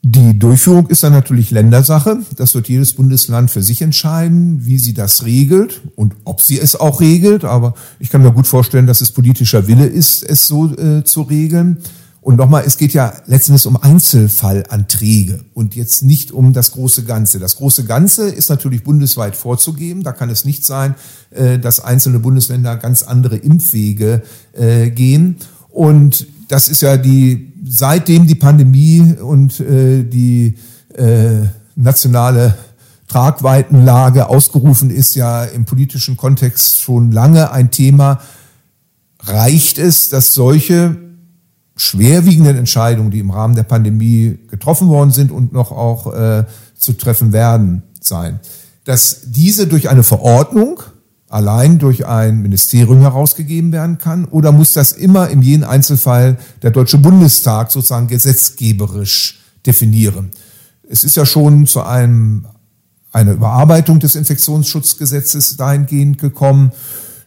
Die 0.09 0.39
Durchführung 0.39 0.87
ist 0.87 1.03
dann 1.03 1.11
natürlich 1.11 1.51
Ländersache. 1.51 2.19
Das 2.37 2.55
wird 2.55 2.69
jedes 2.69 2.93
Bundesland 2.93 3.51
für 3.51 3.61
sich 3.61 3.81
entscheiden, 3.81 4.65
wie 4.65 4.79
sie 4.79 4.93
das 4.93 5.25
regelt 5.25 5.81
und 5.97 6.15
ob 6.23 6.39
sie 6.39 6.57
es 6.57 6.77
auch 6.77 7.01
regelt. 7.01 7.43
Aber 7.43 7.73
ich 7.99 8.09
kann 8.09 8.21
mir 8.21 8.31
gut 8.31 8.47
vorstellen, 8.47 8.87
dass 8.87 9.01
es 9.01 9.11
politischer 9.11 9.67
Wille 9.67 9.85
ist, 9.85 10.23
es 10.23 10.47
so 10.47 10.73
äh, 10.77 11.03
zu 11.03 11.23
regeln. 11.23 11.79
Und 12.21 12.37
nochmal, 12.37 12.63
es 12.65 12.77
geht 12.77 12.93
ja 12.93 13.15
letztendlich 13.25 13.65
um 13.67 13.75
Einzelfallanträge 13.75 15.41
und 15.53 15.75
jetzt 15.75 16.05
nicht 16.05 16.31
um 16.31 16.53
das 16.53 16.71
große 16.71 17.03
Ganze. 17.03 17.39
Das 17.39 17.57
große 17.57 17.83
Ganze 17.83 18.29
ist 18.29 18.49
natürlich 18.49 18.85
bundesweit 18.85 19.35
vorzugeben. 19.35 20.03
Da 20.03 20.13
kann 20.13 20.29
es 20.29 20.45
nicht 20.45 20.65
sein, 20.65 20.95
äh, 21.31 21.59
dass 21.59 21.81
einzelne 21.81 22.19
Bundesländer 22.19 22.77
ganz 22.77 23.03
andere 23.03 23.35
Impfwege 23.35 24.21
äh, 24.53 24.89
gehen. 24.89 25.35
Und 25.69 26.27
das 26.47 26.69
ist 26.69 26.81
ja 26.81 26.97
die, 26.97 27.53
seitdem 27.65 28.27
die 28.27 28.35
Pandemie 28.35 29.15
und 29.21 29.59
äh, 29.59 30.03
die 30.03 30.55
nationale 31.75 32.57
Tragweitenlage 33.07 34.27
ausgerufen 34.27 34.89
ist, 34.89 35.15
ja 35.15 35.43
im 35.43 35.65
politischen 35.65 36.17
Kontext 36.17 36.79
schon 36.79 37.11
lange 37.11 37.51
ein 37.51 37.71
Thema. 37.71 38.19
Reicht 39.19 39.77
es, 39.77 40.09
dass 40.09 40.33
solche 40.33 40.97
schwerwiegenden 41.75 42.57
Entscheidungen, 42.57 43.11
die 43.11 43.19
im 43.19 43.31
Rahmen 43.31 43.55
der 43.55 43.63
Pandemie 43.63 44.39
getroffen 44.49 44.89
worden 44.89 45.11
sind 45.11 45.31
und 45.31 45.53
noch 45.53 45.71
auch 45.71 46.13
äh, 46.13 46.45
zu 46.75 46.93
treffen 46.93 47.33
werden 47.33 47.83
sein, 48.01 48.39
dass 48.83 49.21
diese 49.25 49.67
durch 49.67 49.89
eine 49.89 50.03
Verordnung 50.03 50.81
allein 51.29 51.77
durch 51.79 52.05
ein 52.05 52.41
Ministerium 52.41 53.01
herausgegeben 53.01 53.71
werden 53.71 53.97
kann? 53.97 54.25
Oder 54.25 54.51
muss 54.51 54.73
das 54.73 54.93
immer 54.93 55.29
in 55.29 55.41
jedem 55.41 55.67
Einzelfall 55.67 56.37
der 56.61 56.71
Deutsche 56.71 56.97
Bundestag 56.97 57.71
sozusagen 57.71 58.07
gesetzgeberisch 58.07 59.39
definieren? 59.65 60.31
Es 60.89 61.03
ist 61.03 61.17
ja 61.17 61.25
schon 61.25 61.67
zu 61.67 61.83
einem, 61.83 62.45
einer 63.11 63.33
Überarbeitung 63.33 63.99
des 63.99 64.15
Infektionsschutzgesetzes 64.15 65.57
dahingehend 65.57 66.17
gekommen. 66.17 66.71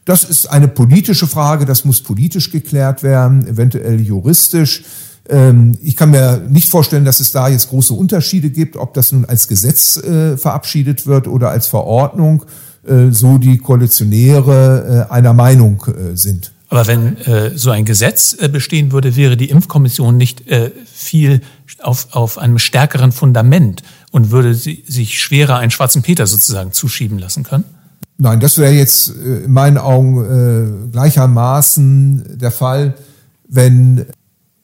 Das 0.05 0.23
ist 0.23 0.49
eine 0.49 0.67
politische 0.67 1.27
Frage, 1.27 1.65
das 1.65 1.85
muss 1.85 2.01
politisch 2.01 2.51
geklärt 2.51 3.03
werden, 3.03 3.45
eventuell 3.45 4.01
juristisch. 4.01 4.83
Ähm, 5.29 5.77
ich 5.83 5.95
kann 5.95 6.09
mir 6.09 6.43
nicht 6.49 6.69
vorstellen, 6.69 7.05
dass 7.05 7.19
es 7.19 7.31
da 7.31 7.47
jetzt 7.47 7.69
große 7.69 7.93
Unterschiede 7.93 8.49
gibt, 8.49 8.77
ob 8.77 8.95
das 8.95 9.11
nun 9.11 9.25
als 9.25 9.47
Gesetz 9.47 9.97
äh, 9.97 10.37
verabschiedet 10.37 11.05
wird 11.05 11.27
oder 11.27 11.51
als 11.51 11.67
Verordnung, 11.67 12.45
so 12.83 13.37
die 13.37 13.57
Koalitionäre 13.57 15.07
äh, 15.09 15.13
einer 15.13 15.33
Meinung 15.33 15.83
sind. 16.15 16.51
Aber 16.71 16.87
wenn 16.87 17.17
äh, 17.17 17.51
so 17.57 17.69
ein 17.69 17.83
Gesetz 17.83 18.33
äh, 18.39 18.47
bestehen 18.47 18.93
würde, 18.93 19.17
wäre 19.17 19.35
die 19.35 19.49
Impfkommission 19.49 20.15
nicht 20.15 20.47
äh, 20.47 20.71
viel 20.85 21.41
auf, 21.83 22.07
auf 22.11 22.37
einem 22.37 22.59
stärkeren 22.59 23.11
Fundament 23.11 23.83
und 24.11 24.31
würde 24.31 24.55
sie, 24.55 24.85
sich 24.87 25.19
schwerer 25.19 25.57
einen 25.57 25.69
schwarzen 25.69 26.01
Peter 26.01 26.25
sozusagen 26.27 26.71
zuschieben 26.71 27.19
lassen 27.19 27.43
können? 27.43 27.65
Nein, 28.17 28.39
das 28.39 28.57
wäre 28.57 28.71
jetzt 28.71 29.09
in 29.09 29.51
meinen 29.51 29.77
Augen 29.77 30.91
gleichermaßen 30.91 32.37
der 32.37 32.51
Fall, 32.51 32.93
wenn 33.49 34.05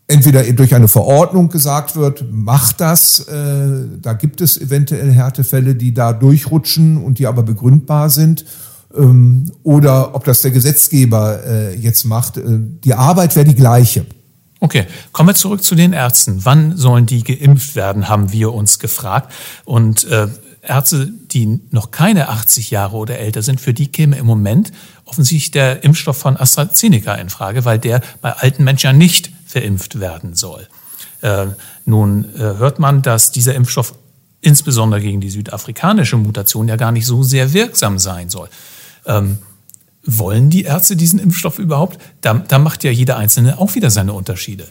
entweder 0.07 0.43
durch 0.53 0.73
eine 0.73 0.87
Verordnung 0.87 1.49
gesagt 1.49 1.95
wird, 1.95 2.25
macht 2.31 2.79
das, 2.79 3.19
äh, 3.19 3.85
da 4.01 4.13
gibt 4.13 4.41
es 4.41 4.59
eventuell 4.59 5.11
Härtefälle, 5.11 5.75
die 5.75 5.93
da 5.93 6.13
durchrutschen 6.13 6.97
und 6.97 7.19
die 7.19 7.27
aber 7.27 7.43
begründbar 7.43 8.09
sind, 8.09 8.45
ähm, 8.95 9.51
oder 9.63 10.15
ob 10.15 10.23
das 10.23 10.41
der 10.41 10.51
Gesetzgeber 10.51 11.43
äh, 11.45 11.75
jetzt 11.75 12.05
macht. 12.05 12.37
Äh, 12.37 12.43
die 12.83 12.93
Arbeit 12.93 13.35
wäre 13.35 13.45
die 13.45 13.55
gleiche. 13.55 14.05
Okay, 14.59 14.85
kommen 15.11 15.29
wir 15.29 15.35
zurück 15.35 15.63
zu 15.63 15.75
den 15.75 15.93
Ärzten. 15.93 16.43
Wann 16.43 16.75
sollen 16.77 17.05
die 17.05 17.23
geimpft 17.23 17.75
werden, 17.75 18.09
haben 18.09 18.31
wir 18.31 18.53
uns 18.53 18.79
gefragt. 18.79 19.31
Und 19.65 20.05
äh, 20.05 20.27
Ärzte, 20.61 21.11
die 21.31 21.59
noch 21.69 21.91
keine 21.91 22.29
80 22.29 22.71
Jahre 22.71 22.95
oder 22.95 23.19
älter 23.19 23.43
sind, 23.43 23.61
für 23.61 23.73
die 23.73 23.87
käme 23.87 24.17
im 24.17 24.25
Moment 24.25 24.71
offensichtlich 25.05 25.51
der 25.51 25.83
Impfstoff 25.83 26.17
von 26.17 26.37
AstraZeneca 26.37 27.13
in 27.15 27.29
Frage, 27.29 27.65
weil 27.65 27.77
der 27.77 28.01
bei 28.21 28.33
alten 28.33 28.63
Menschen 28.63 28.87
ja 28.87 28.93
nicht 28.93 29.31
verimpft 29.48 30.00
werden 30.00 30.36
soll. 30.36 30.68
Äh, 31.22 31.48
nun 31.86 32.25
äh, 32.36 32.39
hört 32.39 32.80
man, 32.80 33.01
dass 33.01 33.32
dieser 33.32 33.56
Impfstoff 33.56 33.96
insbesondere 34.42 35.01
gegen 35.01 35.22
die 35.22 35.30
südafrikanische 35.30 36.18
Mutation 36.18 36.68
ja 36.68 36.75
gar 36.75 36.92
nicht 36.92 37.06
so 37.06 37.24
sehr 37.24 37.54
wirksam 37.54 37.98
sein 37.98 38.30
soll. 38.30 38.50
Ähm, 39.06 39.39
wollen 40.06 40.50
die 40.50 40.63
Ärzte 40.63 40.96
diesen 40.96 41.20
Impfstoff 41.20 41.60
überhaupt? 41.60 41.98
Da, 42.22 42.36
da 42.36 42.60
macht 42.60 42.84
ja 42.84 42.92
jeder 42.92 43.18
Einzelne 43.18 43.60
auch 43.60 43.75
wieder 43.75 43.89
seine 43.89 44.13
Unterschiede. 44.13 44.66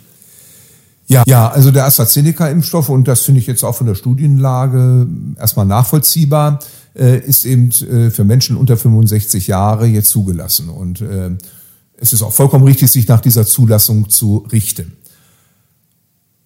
Ja, 1.08 1.22
ja, 1.26 1.48
also 1.48 1.70
der 1.70 1.84
AstraZeneca-Impfstoff, 1.84 2.88
und 2.88 3.06
das 3.06 3.22
finde 3.22 3.40
ich 3.40 3.46
jetzt 3.46 3.62
auch 3.62 3.76
von 3.76 3.86
der 3.86 3.94
Studienlage 3.94 5.06
erstmal 5.38 5.66
nachvollziehbar, 5.66 6.58
äh, 6.94 7.18
ist 7.18 7.44
eben 7.44 7.70
äh, 7.70 8.10
für 8.10 8.24
Menschen 8.24 8.56
unter 8.56 8.76
65 8.76 9.46
Jahre 9.46 9.86
jetzt 9.86 10.10
zugelassen. 10.10 10.68
Und 10.68 11.00
äh, 11.02 11.30
es 11.98 12.12
ist 12.12 12.22
auch 12.22 12.32
vollkommen 12.32 12.64
richtig, 12.64 12.90
sich 12.90 13.08
nach 13.08 13.20
dieser 13.20 13.46
Zulassung 13.46 14.08
zu 14.08 14.46
richten. 14.52 14.96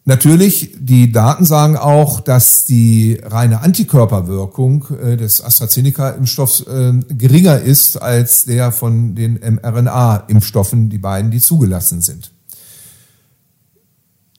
Natürlich, 0.04 0.74
die 0.78 1.12
Daten 1.12 1.44
sagen 1.44 1.76
auch, 1.76 2.20
dass 2.20 2.64
die 2.64 3.20
reine 3.22 3.60
Antikörperwirkung 3.60 4.86
äh, 5.00 5.16
des 5.16 5.44
AstraZeneca-Impfstoffs 5.44 6.62
äh, 6.62 6.94
geringer 7.10 7.60
ist 7.60 8.00
als 8.00 8.44
der 8.46 8.72
von 8.72 9.14
den 9.14 9.38
mRNA-Impfstoffen, 9.38 10.88
die 10.88 10.98
beiden, 10.98 11.30
die 11.30 11.40
zugelassen 11.40 12.00
sind. 12.00 12.32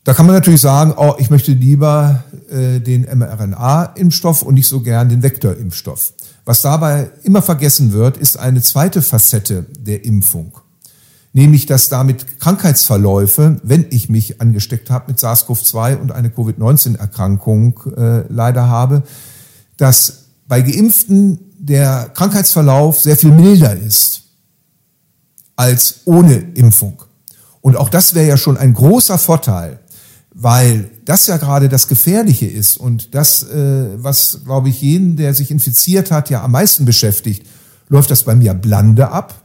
Da 0.03 0.15
kann 0.15 0.25
man 0.25 0.33
natürlich 0.33 0.61
sagen, 0.61 0.95
oh, 0.97 1.13
ich 1.19 1.29
möchte 1.29 1.51
lieber 1.51 2.23
äh, 2.49 2.79
den 2.79 3.03
mRNA-Impfstoff 3.03 4.41
und 4.41 4.55
nicht 4.55 4.67
so 4.67 4.81
gern 4.81 5.09
den 5.09 5.21
Vektor-Impfstoff. 5.21 6.13
Was 6.43 6.63
dabei 6.63 7.11
immer 7.21 7.43
vergessen 7.43 7.93
wird, 7.93 8.17
ist 8.17 8.37
eine 8.37 8.63
zweite 8.63 9.03
Facette 9.03 9.67
der 9.79 10.03
Impfung 10.05 10.59
nämlich 11.33 11.65
dass 11.65 11.89
damit 11.89 12.39
Krankheitsverläufe, 12.39 13.59
wenn 13.63 13.85
ich 13.89 14.09
mich 14.09 14.41
angesteckt 14.41 14.89
habe 14.89 15.05
mit 15.11 15.19
SARS-CoV-2 15.19 15.97
und 15.97 16.11
eine 16.11 16.29
Covid-19-Erkrankung 16.29 17.79
äh, 17.95 18.23
leider 18.27 18.67
habe, 18.67 19.03
dass 19.77 20.25
bei 20.47 20.61
Geimpften 20.61 21.39
der 21.57 22.09
Krankheitsverlauf 22.13 22.99
sehr 22.99 23.15
viel 23.15 23.31
milder 23.31 23.75
ist 23.75 24.23
als 25.55 26.01
ohne 26.05 26.35
Impfung. 26.55 27.01
Und 27.61 27.77
auch 27.77 27.89
das 27.89 28.15
wäre 28.15 28.27
ja 28.27 28.37
schon 28.37 28.57
ein 28.57 28.73
großer 28.73 29.17
Vorteil, 29.17 29.79
weil 30.33 30.89
das 31.05 31.27
ja 31.27 31.37
gerade 31.37 31.69
das 31.69 31.87
Gefährliche 31.87 32.47
ist 32.47 32.77
und 32.77 33.13
das, 33.13 33.43
äh, 33.43 34.03
was, 34.03 34.41
glaube 34.43 34.69
ich, 34.69 34.81
jeden, 34.81 35.17
der 35.17 35.33
sich 35.33 35.51
infiziert 35.51 36.09
hat, 36.09 36.29
ja 36.29 36.43
am 36.43 36.51
meisten 36.51 36.85
beschäftigt, 36.85 37.45
läuft 37.89 38.09
das 38.09 38.23
bei 38.23 38.35
mir 38.35 38.53
blande 38.53 39.11
ab 39.11 39.40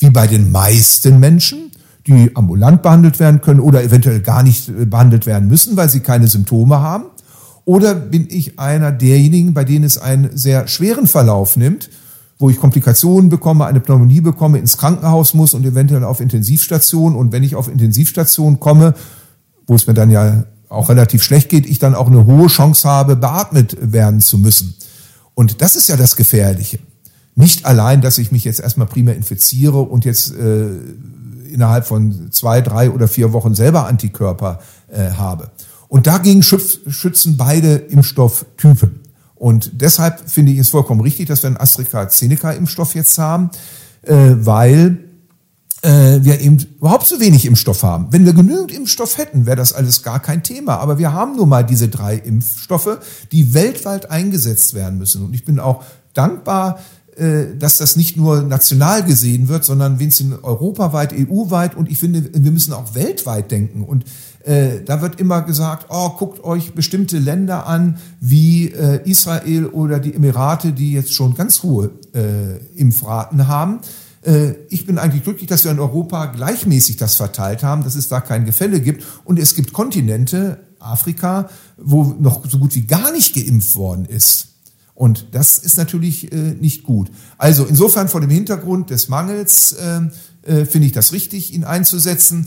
wie 0.00 0.10
bei 0.10 0.26
den 0.26 0.50
meisten 0.50 1.20
Menschen, 1.20 1.70
die 2.06 2.34
ambulant 2.34 2.82
behandelt 2.82 3.20
werden 3.20 3.40
können 3.40 3.60
oder 3.60 3.84
eventuell 3.84 4.20
gar 4.20 4.42
nicht 4.42 4.68
äh, 4.68 4.86
behandelt 4.86 5.26
werden 5.26 5.48
müssen, 5.48 5.76
weil 5.76 5.88
sie 5.88 6.00
keine 6.00 6.26
Symptome 6.26 6.80
haben? 6.80 7.04
Oder 7.64 7.94
bin 7.94 8.26
ich 8.28 8.58
einer 8.58 8.90
derjenigen, 8.90 9.54
bei 9.54 9.64
denen 9.64 9.84
es 9.84 9.98
einen 9.98 10.36
sehr 10.36 10.66
schweren 10.66 11.06
Verlauf 11.06 11.56
nimmt, 11.56 11.90
wo 12.38 12.48
ich 12.48 12.58
Komplikationen 12.58 13.28
bekomme, 13.28 13.66
eine 13.66 13.80
Pneumonie 13.80 14.22
bekomme, 14.22 14.58
ins 14.58 14.78
Krankenhaus 14.78 15.34
muss 15.34 15.52
und 15.52 15.64
eventuell 15.64 16.02
auf 16.02 16.20
Intensivstation. 16.20 17.14
Und 17.14 17.32
wenn 17.32 17.44
ich 17.44 17.54
auf 17.54 17.68
Intensivstation 17.68 18.58
komme, 18.58 18.94
wo 19.66 19.74
es 19.74 19.86
mir 19.86 19.94
dann 19.94 20.10
ja 20.10 20.44
auch 20.70 20.88
relativ 20.88 21.22
schlecht 21.22 21.50
geht, 21.50 21.66
ich 21.66 21.78
dann 21.78 21.94
auch 21.94 22.06
eine 22.06 22.24
hohe 22.24 22.46
Chance 22.46 22.88
habe, 22.88 23.14
beatmet 23.14 23.76
werden 23.80 24.20
zu 24.20 24.38
müssen. 24.38 24.74
Und 25.34 25.60
das 25.60 25.76
ist 25.76 25.88
ja 25.88 25.96
das 25.96 26.16
Gefährliche. 26.16 26.78
Nicht 27.40 27.66
allein, 27.66 28.00
dass 28.02 28.18
ich 28.18 28.32
mich 28.32 28.44
jetzt 28.44 28.60
erstmal 28.60 28.86
primär 28.86 29.16
infiziere 29.16 29.80
und 29.80 30.04
jetzt 30.04 30.34
äh, 30.34 30.68
innerhalb 31.50 31.86
von 31.86 32.30
zwei, 32.30 32.60
drei 32.60 32.90
oder 32.90 33.08
vier 33.08 33.32
Wochen 33.32 33.54
selber 33.54 33.86
Antikörper 33.86 34.60
äh, 34.88 35.10
habe. 35.12 35.50
Und 35.88 36.06
dagegen 36.06 36.42
schützen 36.42 37.36
beide 37.36 37.74
Impfstofftypen. 37.74 39.00
Und 39.34 39.72
deshalb 39.80 40.28
finde 40.28 40.52
ich 40.52 40.58
es 40.58 40.68
vollkommen 40.68 41.00
richtig, 41.00 41.26
dass 41.26 41.42
wir 41.42 41.48
einen 41.48 41.56
AstraZeneca-Impfstoff 41.56 42.94
jetzt 42.94 43.18
haben, 43.18 43.50
äh, 44.02 44.34
weil 44.36 44.98
äh, 45.82 46.18
wir 46.22 46.40
eben 46.40 46.58
überhaupt 46.78 47.06
zu 47.06 47.20
wenig 47.20 47.46
Impfstoff 47.46 47.82
haben. 47.82 48.08
Wenn 48.10 48.26
wir 48.26 48.34
genügend 48.34 48.70
Impfstoff 48.70 49.16
hätten, 49.18 49.46
wäre 49.46 49.56
das 49.56 49.72
alles 49.72 50.02
gar 50.02 50.20
kein 50.20 50.42
Thema. 50.42 50.76
Aber 50.78 50.98
wir 50.98 51.12
haben 51.12 51.36
nun 51.36 51.48
mal 51.48 51.64
diese 51.64 51.88
drei 51.88 52.16
Impfstoffe, 52.16 52.98
die 53.32 53.54
weltweit 53.54 54.10
eingesetzt 54.10 54.74
werden 54.74 54.98
müssen. 54.98 55.24
Und 55.24 55.34
ich 55.34 55.44
bin 55.44 55.58
auch 55.58 55.82
dankbar, 56.12 56.80
dass 57.58 57.76
das 57.76 57.96
nicht 57.96 58.16
nur 58.16 58.42
national 58.42 59.04
gesehen 59.04 59.48
wird, 59.48 59.64
sondern 59.64 59.98
wenigstens 59.98 60.42
europaweit, 60.42 61.12
EU-weit 61.12 61.76
und 61.76 61.90
ich 61.90 61.98
finde, 61.98 62.30
wir 62.32 62.50
müssen 62.50 62.72
auch 62.72 62.94
weltweit 62.94 63.50
denken. 63.50 63.82
Und 63.82 64.04
äh, 64.44 64.82
da 64.84 65.02
wird 65.02 65.20
immer 65.20 65.42
gesagt, 65.42 65.86
oh, 65.90 66.10
guckt 66.10 66.42
euch 66.44 66.72
bestimmte 66.72 67.18
Länder 67.18 67.66
an, 67.66 67.98
wie 68.20 68.68
äh, 68.68 69.00
Israel 69.08 69.66
oder 69.66 69.98
die 69.98 70.14
Emirate, 70.14 70.72
die 70.72 70.92
jetzt 70.92 71.12
schon 71.12 71.34
ganz 71.34 71.62
hohe 71.62 71.90
äh, 72.14 72.56
Impfraten 72.78 73.48
haben. 73.48 73.80
Äh, 74.22 74.52
ich 74.70 74.86
bin 74.86 74.98
eigentlich 74.98 75.24
glücklich, 75.24 75.48
dass 75.48 75.64
wir 75.64 75.70
in 75.70 75.78
Europa 75.78 76.26
gleichmäßig 76.26 76.96
das 76.96 77.16
verteilt 77.16 77.62
haben, 77.62 77.84
dass 77.84 77.96
es 77.96 78.08
da 78.08 78.20
kein 78.20 78.46
Gefälle 78.46 78.80
gibt. 78.80 79.04
Und 79.24 79.38
es 79.38 79.54
gibt 79.54 79.74
Kontinente, 79.74 80.58
Afrika, 80.78 81.50
wo 81.76 82.04
noch 82.18 82.48
so 82.48 82.58
gut 82.58 82.74
wie 82.74 82.86
gar 82.86 83.12
nicht 83.12 83.34
geimpft 83.34 83.76
worden 83.76 84.06
ist. 84.06 84.49
Und 85.00 85.28
das 85.32 85.56
ist 85.56 85.78
natürlich 85.78 86.30
äh, 86.30 86.36
nicht 86.36 86.82
gut. 86.82 87.10
Also 87.38 87.64
insofern 87.64 88.08
vor 88.08 88.20
dem 88.20 88.28
Hintergrund 88.28 88.90
des 88.90 89.08
Mangels 89.08 89.72
äh, 89.72 90.00
äh, 90.42 90.66
finde 90.66 90.88
ich 90.88 90.92
das 90.92 91.14
richtig, 91.14 91.54
ihn 91.54 91.64
einzusetzen. 91.64 92.46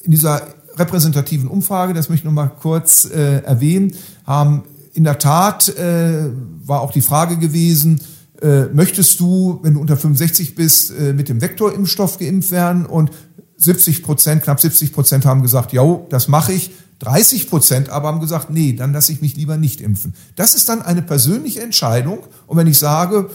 In 0.00 0.10
dieser 0.10 0.48
repräsentativen 0.74 1.46
Umfrage, 1.46 1.94
das 1.94 2.08
möchte 2.08 2.22
ich 2.22 2.24
noch 2.24 2.32
mal 2.32 2.48
kurz 2.48 3.04
äh, 3.04 3.44
erwähnen, 3.44 3.94
haben 4.26 4.64
in 4.92 5.04
der 5.04 5.20
Tat 5.20 5.68
äh, 5.78 6.28
war 6.64 6.80
auch 6.80 6.90
die 6.90 7.02
Frage 7.02 7.36
gewesen, 7.36 8.00
äh, 8.40 8.64
möchtest 8.64 9.20
du, 9.20 9.60
wenn 9.62 9.74
du 9.74 9.80
unter 9.80 9.96
65 9.96 10.56
bist, 10.56 10.90
äh, 10.90 11.12
mit 11.12 11.28
dem 11.28 11.40
Vektorimpfstoff 11.40 12.18
geimpft 12.18 12.50
werden? 12.50 12.84
Und 12.84 13.12
70 13.58 14.02
Prozent, 14.02 14.42
knapp 14.42 14.58
70 14.58 14.92
Prozent 14.92 15.24
haben 15.24 15.40
gesagt, 15.40 15.72
ja, 15.72 16.00
das 16.08 16.26
mache 16.26 16.52
ich. 16.52 16.72
30 17.02 17.50
Prozent 17.50 17.88
aber 17.88 18.08
haben 18.08 18.20
gesagt, 18.20 18.50
nee, 18.50 18.72
dann 18.72 18.92
lasse 18.92 19.12
ich 19.12 19.20
mich 19.20 19.36
lieber 19.36 19.56
nicht 19.56 19.80
impfen. 19.80 20.14
Das 20.36 20.54
ist 20.54 20.68
dann 20.68 20.82
eine 20.82 21.02
persönliche 21.02 21.60
Entscheidung. 21.60 22.20
Und 22.46 22.56
wenn 22.56 22.68
ich 22.68 22.78
sage, 22.78 23.28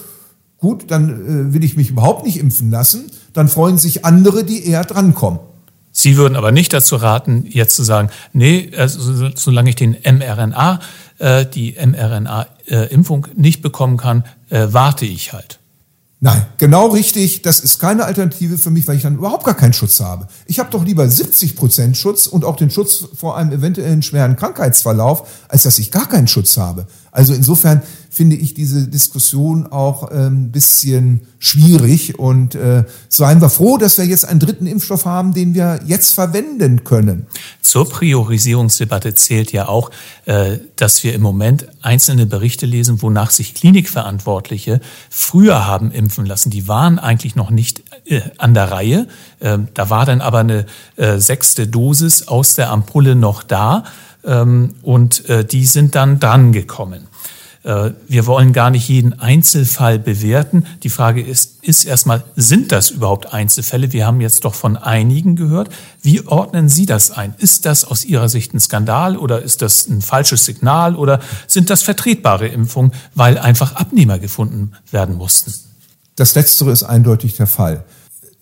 gut, 0.57 0.89
dann 0.89 1.49
äh, 1.49 1.53
will 1.53 1.63
ich 1.63 1.75
mich 1.75 1.89
überhaupt 1.89 2.25
nicht 2.25 2.37
impfen 2.37 2.71
lassen, 2.71 3.11
dann 3.33 3.49
freuen 3.49 3.77
sich 3.77 4.05
andere, 4.05 4.43
die 4.43 4.65
eher 4.65 4.83
drankommen. 4.83 5.39
Sie 5.91 6.15
würden 6.15 6.35
aber 6.35 6.51
nicht 6.51 6.73
dazu 6.73 6.95
raten, 6.95 7.45
jetzt 7.49 7.75
zu 7.75 7.83
sagen, 7.83 8.09
nee, 8.31 8.71
also, 8.77 9.31
solange 9.35 9.71
ich 9.71 9.75
den 9.75 9.97
mRNA, 10.03 10.79
äh, 11.17 11.45
die 11.45 11.73
mRNA-Impfung 11.73 13.25
äh, 13.25 13.29
nicht 13.35 13.61
bekommen 13.61 13.97
kann, 13.97 14.23
äh, 14.49 14.67
warte 14.69 15.05
ich 15.05 15.33
halt. 15.33 15.59
Nein, 16.19 16.47
genau 16.57 16.87
richtig. 16.87 17.43
Das 17.43 17.59
ist 17.59 17.77
keine 17.77 18.05
Alternative 18.05 18.57
für 18.57 18.71
mich, 18.71 18.87
weil 18.87 18.95
ich 18.95 19.03
dann 19.03 19.17
überhaupt 19.17 19.45
gar 19.45 19.53
keinen 19.53 19.73
Schutz 19.73 19.99
habe. 19.99 20.27
Ich 20.47 20.57
habe 20.57 20.71
doch 20.71 20.83
lieber 20.83 21.07
70 21.07 21.55
Prozent 21.55 21.95
Schutz 21.95 22.25
und 22.25 22.43
auch 22.43 22.55
den 22.55 22.71
Schutz 22.71 23.05
vor 23.15 23.37
einem 23.37 23.51
eventuellen 23.51 24.01
schweren 24.01 24.35
Krankheitsverlauf, 24.35 25.27
als 25.47 25.63
dass 25.63 25.77
ich 25.77 25.91
gar 25.91 26.09
keinen 26.09 26.27
Schutz 26.27 26.57
habe. 26.57 26.87
Also 27.11 27.33
insofern 27.33 27.81
finde 28.09 28.35
ich 28.35 28.55
diese 28.55 28.87
Diskussion 28.87 29.67
auch 29.67 30.03
ein 30.03 30.25
ähm, 30.25 30.51
bisschen 30.51 31.21
schwierig 31.37 32.17
und 32.17 32.55
äh, 32.55 32.83
seien 33.09 33.41
wir 33.41 33.49
froh, 33.49 33.77
dass 33.77 33.99
wir 33.99 34.05
jetzt 34.05 34.25
einen 34.25 34.39
dritten 34.39 34.65
Impfstoff 34.65 35.05
haben, 35.05 35.35
den 35.35 35.53
wir 35.53 35.81
jetzt 35.85 36.13
verwenden 36.13 36.83
können. 36.83 37.27
Zur 37.61 37.87
Priorisierungsdebatte 37.87 39.13
zählt 39.13 39.51
ja 39.51 39.67
auch, 39.67 39.91
äh, 40.25 40.57
dass 40.75 41.03
wir 41.03 41.13
im 41.13 41.21
Moment 41.21 41.67
einzelne 41.83 42.25
Berichte 42.25 42.65
lesen, 42.65 43.03
wonach 43.03 43.29
sich 43.29 43.53
Klinikverantwortliche 43.53 44.81
früher 45.11 45.67
haben 45.67 45.91
impfen 45.91 46.25
lassen. 46.25 46.49
Die 46.49 46.67
waren 46.67 46.97
eigentlich 46.97 47.35
noch 47.35 47.51
nicht 47.51 47.83
äh, 48.05 48.21
an 48.39 48.55
der 48.55 48.71
Reihe. 48.71 49.07
Ähm, 49.41 49.67
da 49.75 49.91
war 49.91 50.05
dann 50.07 50.21
aber 50.21 50.39
eine 50.39 50.65
äh, 50.95 51.19
sechste 51.19 51.67
Dosis 51.67 52.27
aus 52.27 52.55
der 52.55 52.71
Ampulle 52.71 53.15
noch 53.15 53.43
da 53.43 53.83
ähm, 54.27 54.75
und 54.83 55.27
äh, 55.29 55.43
die 55.43 55.65
sind 55.65 55.95
dann 55.95 56.19
dran 56.19 56.51
gekommen. 56.51 57.07
Äh, 57.63 57.91
wir 58.07 58.25
wollen 58.27 58.53
gar 58.53 58.69
nicht 58.69 58.87
jeden 58.87 59.19
Einzelfall 59.19 59.99
bewerten. 59.99 60.65
Die 60.83 60.89
Frage 60.89 61.21
ist, 61.21 61.63
ist 61.63 61.85
erstmal, 61.85 62.23
sind 62.35 62.71
das 62.71 62.91
überhaupt 62.91 63.33
Einzelfälle? 63.33 63.91
Wir 63.91 64.05
haben 64.05 64.21
jetzt 64.21 64.45
doch 64.45 64.53
von 64.53 64.77
einigen 64.77 65.35
gehört. 65.35 65.69
Wie 66.01 66.25
ordnen 66.25 66.69
Sie 66.69 66.85
das 66.85 67.11
ein? 67.11 67.33
Ist 67.39 67.65
das 67.65 67.83
aus 67.83 68.05
Ihrer 68.05 68.29
Sicht 68.29 68.53
ein 68.53 68.59
Skandal 68.59 69.17
oder 69.17 69.41
ist 69.41 69.61
das 69.61 69.87
ein 69.87 70.01
falsches 70.01 70.45
Signal 70.45 70.95
oder 70.95 71.19
sind 71.47 71.69
das 71.69 71.81
vertretbare 71.81 72.47
Impfungen, 72.47 72.93
weil 73.15 73.37
einfach 73.37 73.75
Abnehmer 73.75 74.19
gefunden 74.19 74.71
werden 74.91 75.15
mussten? 75.15 75.53
Das 76.15 76.35
Letztere 76.35 76.71
ist 76.71 76.83
eindeutig 76.83 77.35
der 77.35 77.47
Fall. 77.47 77.83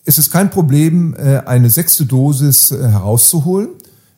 Es 0.04 0.18
ist 0.18 0.30
kein 0.30 0.50
Problem, 0.50 1.16
äh, 1.18 1.38
eine 1.46 1.68
sechste 1.68 2.06
Dosis 2.06 2.70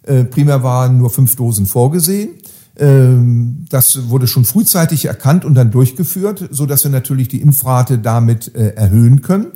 äh. 0.09 0.25
Primär 0.25 0.62
waren 0.62 0.99
nur 0.99 1.11
fünf 1.11 1.37
Dosen 1.37 1.67
vorgesehen. 1.67 2.31
Ähm, 2.79 3.67
das 3.69 4.09
wurde 4.09 4.29
schon 4.29 4.45
frühzeitig 4.45 5.07
erkannt 5.07 5.45
und 5.45 5.55
dann 5.55 5.71
durchgeführt, 5.71 6.49
so 6.50 6.65
dass 6.65 6.85
wir 6.85 6.91
natürlich 6.91 7.29
die 7.29 7.41
Impfrate 7.41 7.99
damit 7.99 8.55
äh, 8.55 8.75
erhöhen 8.75 9.23
können. 9.23 9.49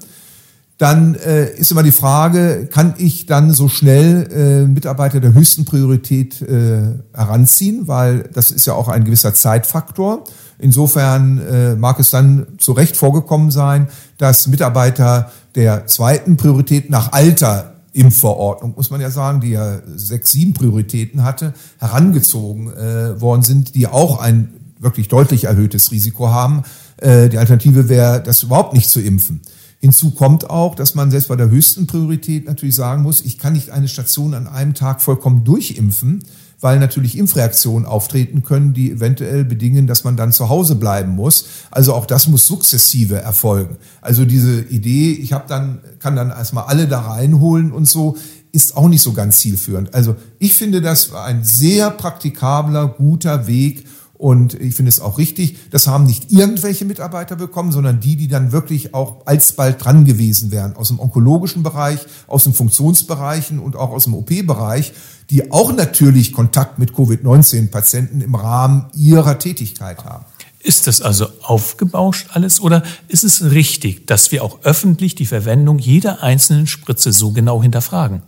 Dann 0.77 1.15
äh, 1.15 1.55
ist 1.55 1.71
immer 1.71 1.85
die 1.85 1.93
Frage, 1.93 2.69
kann 2.69 2.95
ich 2.99 3.27
dann 3.27 3.53
so 3.53 3.69
schnell 3.69 4.67
Mitarbeiter 4.67 5.21
der 5.21 5.33
höchsten 5.33 5.65
Priorität 5.65 6.41
heranziehen, 6.41 7.87
weil 7.87 8.29
das 8.33 8.51
ist 8.51 8.67
ja 8.67 8.73
auch 8.73 8.89
ein 8.89 9.05
gewisser 9.05 9.33
Zeitfaktor. 9.33 10.25
Insofern 10.59 11.79
mag 11.79 12.01
es 12.01 12.11
dann 12.11 12.47
zu 12.59 12.73
Recht 12.73 12.97
vorgekommen 12.97 13.53
sein, 13.53 13.87
dass 14.19 14.49
Mitarbeiter 14.49 15.31
der 15.55 15.87
zweiten 15.87 16.37
Priorität 16.37 16.91
nach 16.91 17.13
Alter 17.13 17.72
Impfverordnung, 17.93 18.75
muss 18.77 18.91
man 18.91 19.01
ja 19.01 19.11
sagen, 19.11 19.41
die 19.41 19.51
ja 19.51 19.81
sechs, 19.97 20.31
sieben 20.31 20.55
Prioritäten 20.55 21.25
hatte, 21.25 21.53
herangezogen 21.79 22.73
äh, 22.73 23.21
worden 23.21 23.43
sind, 23.43 23.75
die 23.75 23.87
auch 23.87 24.21
ein 24.21 24.55
wirklich 24.79 25.09
deutlich 25.09 25.45
erhöhtes 25.45 25.91
Risiko 25.91 26.29
haben. 26.29 26.63
Äh, 26.97 27.29
die 27.29 27.39
Alternative 27.39 27.89
wäre, 27.89 28.23
das 28.23 28.43
überhaupt 28.43 28.73
nicht 28.73 28.89
zu 28.89 29.01
impfen. 29.01 29.41
Hinzu 29.79 30.13
kommt 30.13 30.49
auch, 30.49 30.75
dass 30.75 30.95
man 30.95 31.11
selbst 31.11 31.29
bei 31.29 31.37
der 31.37 31.51
höchsten 31.51 31.87
Priorität 31.87 32.47
natürlich 32.47 32.77
sagen 32.77 33.03
muss, 33.03 33.21
ich 33.21 33.37
kann 33.37 33.53
nicht 33.53 33.71
eine 33.71 33.89
Station 33.89 34.33
an 34.33 34.47
einem 34.47 34.75
Tag 34.75 35.03
vollkommen 35.03 35.45
durchimpfen, 35.45 36.23
weil 36.63 36.79
natürlich 36.79 37.19
Impfreaktionen 37.19 37.87
auftreten 37.87 38.43
können, 38.45 38.73
die 38.73 38.93
eventuell 38.93 39.45
bedingen, 39.45 39.87
dass 39.89 40.05
man 40.05 40.17
dann 40.17 40.33
zu 40.33 40.49
Hause 40.49 40.77
bleiben 40.77 41.11
muss. 41.13 41.47
Also 41.73 41.93
auch 41.93 42.07
das 42.07 42.29
muss 42.29 42.47
sukzessive 42.47 43.17
erfolgen. 43.17 43.77
Also 44.01 44.25
diese 44.25 44.61
Idee, 44.61 45.11
ich 45.11 45.33
habe 45.33 45.45
dann 45.49 45.81
kann 45.99 46.17
dann 46.17 46.31
erstmal 46.31 46.65
alle 46.65 46.87
da 46.87 47.01
reinholen 47.01 47.73
und 47.73 47.87
so, 47.87 48.17
ist 48.53 48.77
auch 48.77 48.89
nicht 48.89 49.03
so 49.03 49.13
ganz 49.13 49.39
zielführend. 49.39 49.93
Also 49.93 50.15
ich 50.39 50.55
finde 50.55 50.81
das 50.81 51.13
ein 51.13 51.43
sehr 51.43 51.91
praktikabler, 51.91 52.87
guter 52.87 53.49
Weg, 53.49 53.85
und 54.23 54.55
ich 54.55 54.77
finde 54.77 54.89
es 54.89 55.01
auch 55.01 55.19
richtig, 55.19 55.69
das 55.71 55.89
haben 55.89 56.05
nicht 56.05 56.31
irgendwelche 56.31 56.85
Mitarbeiter 56.85 57.35
bekommen, 57.35 57.73
sondern 57.73 57.99
die, 57.99 58.15
die 58.15 58.29
dann 58.29 58.53
wirklich 58.53 58.95
auch 58.95 59.27
alsbald 59.27 59.85
dran 59.85 60.05
gewesen 60.05 60.53
wären, 60.53 60.77
aus 60.77 60.89
dem 60.89 61.01
onkologischen 61.01 61.65
Bereich, 61.65 61.99
aus 62.29 62.45
den 62.45 62.55
Funktionsbereichen 62.55 63.59
und 63.59 63.75
auch 63.75 63.91
aus 63.91 64.05
dem 64.05 64.15
OP-Bereich, 64.15 64.93
die 65.31 65.51
auch 65.51 65.73
natürlich 65.73 66.33
Kontakt 66.33 66.79
mit 66.79 66.95
Covid-19-Patienten 66.95 68.21
im 68.21 68.37
Rahmen 68.37 68.87
ihrer 68.95 69.41
Tätigkeit 69.41 70.05
haben. 70.05 70.25
Ist 70.61 70.87
das 70.87 71.01
also 71.01 71.27
aufgebauscht 71.43 72.29
alles 72.33 72.61
oder 72.61 72.85
ist 73.09 73.25
es 73.25 73.51
richtig, 73.51 74.07
dass 74.07 74.31
wir 74.31 74.45
auch 74.45 74.61
öffentlich 74.63 75.17
die 75.17 75.27
Verwendung 75.27 75.81
jeder 75.81 76.23
einzelnen 76.23 76.69
Spritze 76.69 77.13
so 77.13 77.33
genau 77.33 77.61
hinterfragen? 77.61 78.23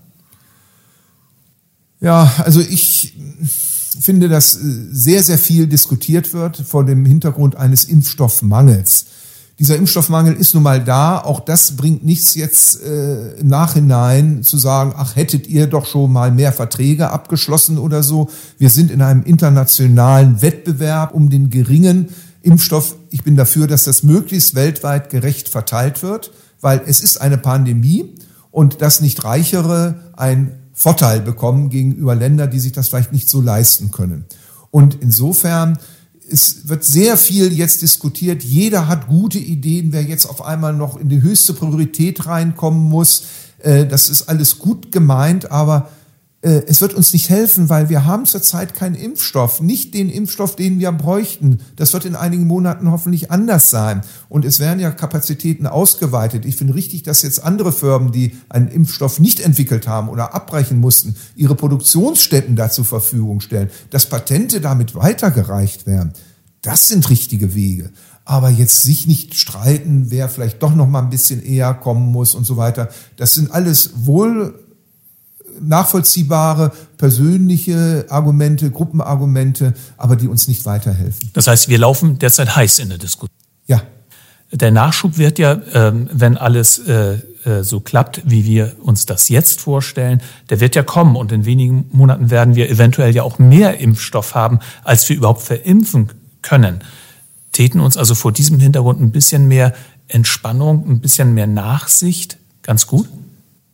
Ja, 2.00 2.34
also 2.38 2.58
ich 2.58 3.14
finde, 4.00 4.28
dass 4.28 4.56
äh, 4.56 4.60
sehr, 4.90 5.22
sehr 5.22 5.38
viel 5.38 5.66
diskutiert 5.66 6.32
wird 6.32 6.56
vor 6.56 6.84
dem 6.84 7.04
Hintergrund 7.04 7.56
eines 7.56 7.84
Impfstoffmangels. 7.84 9.06
Dieser 9.60 9.76
Impfstoffmangel 9.76 10.34
ist 10.34 10.54
nun 10.54 10.64
mal 10.64 10.82
da. 10.82 11.18
Auch 11.18 11.38
das 11.38 11.76
bringt 11.76 12.04
nichts 12.04 12.34
jetzt 12.34 12.82
äh, 12.82 13.34
im 13.34 13.46
Nachhinein 13.46 14.42
zu 14.42 14.58
sagen, 14.58 14.94
ach, 14.96 15.14
hättet 15.14 15.46
ihr 15.46 15.68
doch 15.68 15.86
schon 15.86 16.12
mal 16.12 16.32
mehr 16.32 16.52
Verträge 16.52 17.10
abgeschlossen 17.10 17.78
oder 17.78 18.02
so. 18.02 18.30
Wir 18.58 18.68
sind 18.68 18.90
in 18.90 19.00
einem 19.00 19.22
internationalen 19.22 20.42
Wettbewerb 20.42 21.14
um 21.14 21.30
den 21.30 21.50
geringen 21.50 22.08
Impfstoff. 22.42 22.96
Ich 23.10 23.22
bin 23.22 23.36
dafür, 23.36 23.68
dass 23.68 23.84
das 23.84 24.02
möglichst 24.02 24.56
weltweit 24.56 25.08
gerecht 25.08 25.48
verteilt 25.48 26.02
wird, 26.02 26.32
weil 26.60 26.82
es 26.86 27.00
ist 27.00 27.20
eine 27.20 27.38
Pandemie 27.38 28.12
und 28.50 28.82
dass 28.82 29.00
nicht 29.00 29.22
Reichere 29.22 29.94
ein 30.16 30.63
Vorteil 30.74 31.20
bekommen 31.20 31.70
gegenüber 31.70 32.14
Ländern, 32.14 32.50
die 32.50 32.60
sich 32.60 32.72
das 32.72 32.88
vielleicht 32.88 33.12
nicht 33.12 33.30
so 33.30 33.40
leisten 33.40 33.90
können. 33.90 34.26
Und 34.70 34.98
insofern 35.00 35.78
es 36.28 36.68
wird 36.68 36.84
sehr 36.84 37.16
viel 37.16 37.52
jetzt 37.52 37.82
diskutiert. 37.82 38.42
Jeder 38.42 38.88
hat 38.88 39.06
gute 39.08 39.38
Ideen, 39.38 39.92
wer 39.92 40.02
jetzt 40.02 40.26
auf 40.26 40.44
einmal 40.44 40.72
noch 40.72 40.98
in 40.98 41.08
die 41.08 41.22
höchste 41.22 41.52
Priorität 41.52 42.26
reinkommen 42.26 42.82
muss. 42.82 43.24
Äh, 43.58 43.86
das 43.86 44.08
ist 44.08 44.22
alles 44.22 44.58
gut 44.58 44.90
gemeint, 44.90 45.50
aber 45.50 45.90
es 46.44 46.82
wird 46.82 46.92
uns 46.92 47.14
nicht 47.14 47.30
helfen, 47.30 47.70
weil 47.70 47.88
wir 47.88 48.04
haben 48.04 48.26
zurzeit 48.26 48.74
keinen 48.74 48.94
Impfstoff, 48.94 49.62
nicht 49.62 49.94
den 49.94 50.10
Impfstoff, 50.10 50.56
den 50.56 50.78
wir 50.78 50.92
bräuchten. 50.92 51.60
Das 51.76 51.94
wird 51.94 52.04
in 52.04 52.16
einigen 52.16 52.46
Monaten 52.46 52.90
hoffentlich 52.90 53.30
anders 53.30 53.70
sein. 53.70 54.02
Und 54.28 54.44
es 54.44 54.60
werden 54.60 54.78
ja 54.78 54.90
Kapazitäten 54.90 55.66
ausgeweitet. 55.66 56.44
Ich 56.44 56.56
finde 56.56 56.74
richtig, 56.74 57.02
dass 57.02 57.22
jetzt 57.22 57.42
andere 57.42 57.72
Firmen, 57.72 58.12
die 58.12 58.36
einen 58.50 58.68
Impfstoff 58.68 59.20
nicht 59.20 59.40
entwickelt 59.40 59.88
haben 59.88 60.10
oder 60.10 60.34
abbrechen 60.34 60.80
mussten, 60.80 61.16
ihre 61.34 61.54
Produktionsstätten 61.54 62.56
da 62.56 62.70
zur 62.70 62.84
Verfügung 62.84 63.40
stellen, 63.40 63.70
dass 63.88 64.10
Patente 64.10 64.60
damit 64.60 64.94
weitergereicht 64.94 65.86
werden. 65.86 66.12
Das 66.60 66.88
sind 66.88 67.08
richtige 67.08 67.54
Wege 67.54 67.90
aber 68.26 68.48
jetzt 68.48 68.82
sich 68.82 69.06
nicht 69.06 69.34
streiten, 69.34 70.06
wer 70.08 70.30
vielleicht 70.30 70.62
doch 70.62 70.74
noch 70.74 70.88
mal 70.88 71.02
ein 71.02 71.10
bisschen 71.10 71.44
eher 71.44 71.74
kommen 71.74 72.10
muss 72.10 72.34
und 72.34 72.44
so 72.44 72.56
weiter. 72.56 72.88
Das 73.16 73.34
sind 73.34 73.50
alles 73.50 74.06
wohl 74.06 74.63
nachvollziehbare 75.60 76.72
persönliche 76.96 78.06
Argumente, 78.08 78.70
Gruppenargumente, 78.70 79.74
aber 79.96 80.16
die 80.16 80.28
uns 80.28 80.48
nicht 80.48 80.64
weiterhelfen. 80.64 81.30
Das 81.32 81.46
heißt, 81.46 81.68
wir 81.68 81.78
laufen 81.78 82.18
derzeit 82.18 82.54
heiß 82.54 82.78
in 82.78 82.88
der 82.88 82.98
Diskussion. 82.98 83.30
Ja. 83.66 83.82
Der 84.52 84.70
Nachschub 84.70 85.18
wird 85.18 85.38
ja, 85.38 85.60
ähm, 85.72 86.08
wenn 86.12 86.36
alles 86.36 86.78
äh, 86.78 87.18
äh, 87.44 87.62
so 87.62 87.80
klappt, 87.80 88.22
wie 88.24 88.44
wir 88.44 88.76
uns 88.80 89.04
das 89.04 89.28
jetzt 89.28 89.60
vorstellen, 89.60 90.22
der 90.48 90.60
wird 90.60 90.76
ja 90.76 90.82
kommen 90.82 91.16
und 91.16 91.32
in 91.32 91.44
wenigen 91.44 91.86
Monaten 91.90 92.30
werden 92.30 92.54
wir 92.54 92.70
eventuell 92.70 93.14
ja 93.14 93.22
auch 93.22 93.38
mehr 93.38 93.80
Impfstoff 93.80 94.34
haben, 94.34 94.60
als 94.84 95.08
wir 95.08 95.16
überhaupt 95.16 95.42
verimpfen 95.42 96.10
können. 96.42 96.80
Täten 97.52 97.80
uns 97.80 97.96
also 97.96 98.14
vor 98.14 98.32
diesem 98.32 98.60
Hintergrund 98.60 99.00
ein 99.00 99.10
bisschen 99.10 99.48
mehr 99.48 99.74
Entspannung, 100.08 100.88
ein 100.88 101.00
bisschen 101.00 101.34
mehr 101.34 101.46
Nachsicht 101.46 102.38
ganz 102.62 102.86
gut? 102.86 103.08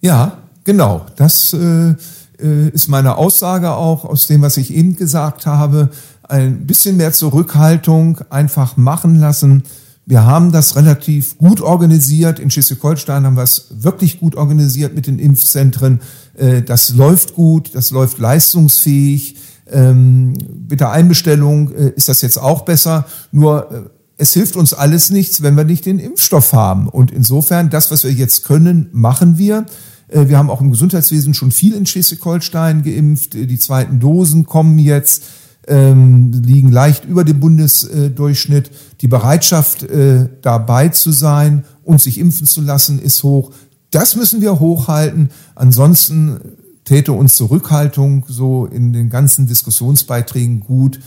Ja, 0.01 0.39
Genau, 0.71 1.05
das 1.17 1.53
äh, 1.53 1.97
äh, 2.41 2.69
ist 2.69 2.87
meine 2.87 3.17
Aussage 3.17 3.73
auch 3.73 4.05
aus 4.05 4.29
dem, 4.29 4.43
was 4.43 4.57
ich 4.57 4.73
eben 4.73 4.95
gesagt 4.95 5.45
habe. 5.45 5.91
Ein 6.23 6.65
bisschen 6.65 6.97
mehr 6.97 7.13
Zurückhaltung, 7.13 8.21
einfach 8.31 8.77
machen 8.77 9.17
lassen. 9.17 9.65
Wir 10.07 10.25
haben 10.25 10.53
das 10.53 10.77
relativ 10.77 11.37
gut 11.39 11.61
organisiert. 11.61 12.39
In 12.39 12.53
Schleswig-Holstein 12.53 13.27
haben 13.27 13.37
wir 13.37 13.43
es 13.43 13.67
wirklich 13.71 14.21
gut 14.21 14.37
organisiert 14.37 14.95
mit 14.95 15.09
den 15.09 15.19
Impfzentren. 15.19 16.03
äh, 16.37 16.63
das 16.63 16.91
läuft 16.91 17.35
gut, 17.35 17.75
das 17.75 17.91
läuft 17.91 18.19
leistungsfähig. 18.21 19.39
Ähm, 19.73 20.35
mit 20.69 20.79
der 20.79 20.93
Einbestellung 20.93 21.73
äh, 21.73 21.89
ist 21.97 22.09
das 22.09 22.23
jetzt 22.23 22.39
auch 22.39 22.61
besser. 22.61 23.07
Nur 23.33 23.91
es 24.19 24.35
hilft 24.35 24.55
uns 24.55 24.73
alles 24.73 25.11
nichts, 25.11 25.43
wenn 25.43 25.57
wir 25.57 25.65
nicht 25.65 25.85
den 25.85 25.99
Impfstoff 25.99 26.53
haben. 26.53 26.89
Und 26.89 27.11
insofern, 27.11 27.71
das, 27.71 27.91
was 27.91 28.05
wir 28.05 28.13
jetzt 28.13 28.45
können, 28.45 28.89
machen 28.93 29.37
wir. 29.37 29.67
Äh, 30.11 30.29
wir 30.29 30.39
haben 30.39 30.51
auch 30.51 30.61
im 30.61 30.71
Gesundheitswesen 30.71 31.35
schon 31.35 31.53
viel 31.53 31.75
in 31.75 31.87
Schleswig-Holstein 31.87 32.83
geimpft. 32.83 33.35
Die 33.35 33.59
zweiten 33.59 34.01
Dosen 34.01 34.47
kommen 34.47 34.79
jetzt, 34.79 35.25
ähm, 35.67 36.33
liegen 36.45 36.71
leicht 36.71 37.05
über 37.05 37.25
dem 37.25 37.41
Bundesdurchschnitt. 37.41 38.71
Die 39.01 39.09
Bereitschaft, 39.09 39.83
äh, 39.85 40.29
dabei 40.43 40.89
zu 40.89 41.13
sein 41.13 41.65
und 41.85 42.01
sich 42.01 42.19
impfen 42.19 42.47
zu 42.47 42.61
lassen, 42.61 42.99
ist 42.99 43.23
hoch. 43.23 43.53
Das 43.91 44.17
müssen 44.17 44.41
wir 44.41 44.61
hochhalten. 44.61 45.31
Ansonsten 45.55 46.41
täte 46.85 47.13
uns 47.13 47.37
Zurückhaltung 47.37 48.25
so 48.29 48.67
in 48.67 48.93
den 48.93 49.11
ganzen 49.11 49.47
Diskussionsbeiträgen 49.47 50.61
gut. 50.61 51.01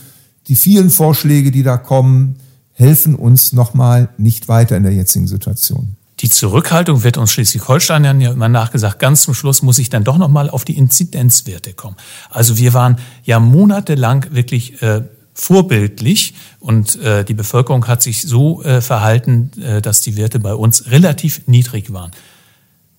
Die 0.47 0.55
vielen 0.55 0.89
Vorschläge, 0.89 1.51
die 1.51 1.63
da 1.63 1.77
kommen, 1.77 2.35
helfen 2.73 3.15
uns 3.15 3.53
nochmal 3.53 4.09
nicht 4.17 4.47
weiter 4.47 4.75
in 4.75 4.83
der 4.83 4.93
jetzigen 4.93 5.27
Situation. 5.27 5.95
Die 6.23 6.29
Zurückhaltung 6.29 7.03
wird 7.03 7.17
uns 7.17 7.33
Schleswig-Holstein 7.33 8.21
ja 8.21 8.31
immer 8.31 8.47
nachgesagt. 8.47 8.97
Ganz 8.99 9.23
zum 9.23 9.33
Schluss 9.33 9.62
muss 9.62 9.77
ich 9.77 9.89
dann 9.89 10.05
doch 10.05 10.17
nochmal 10.17 10.49
auf 10.49 10.63
die 10.63 10.77
Inzidenzwerte 10.77 11.73
kommen. 11.73 11.97
Also 12.29 12.57
wir 12.57 12.73
waren 12.73 12.97
ja 13.25 13.41
monatelang 13.41 14.27
wirklich 14.31 14.81
äh, 14.81 15.01
vorbildlich 15.33 16.33
und 16.59 16.95
äh, 17.01 17.25
die 17.25 17.33
Bevölkerung 17.33 17.88
hat 17.88 18.01
sich 18.01 18.21
so 18.21 18.63
äh, 18.63 18.79
verhalten, 18.79 19.51
äh, 19.62 19.81
dass 19.81 19.99
die 19.99 20.15
Werte 20.15 20.39
bei 20.39 20.53
uns 20.53 20.89
relativ 20.91 21.45
niedrig 21.45 21.91
waren. 21.91 22.12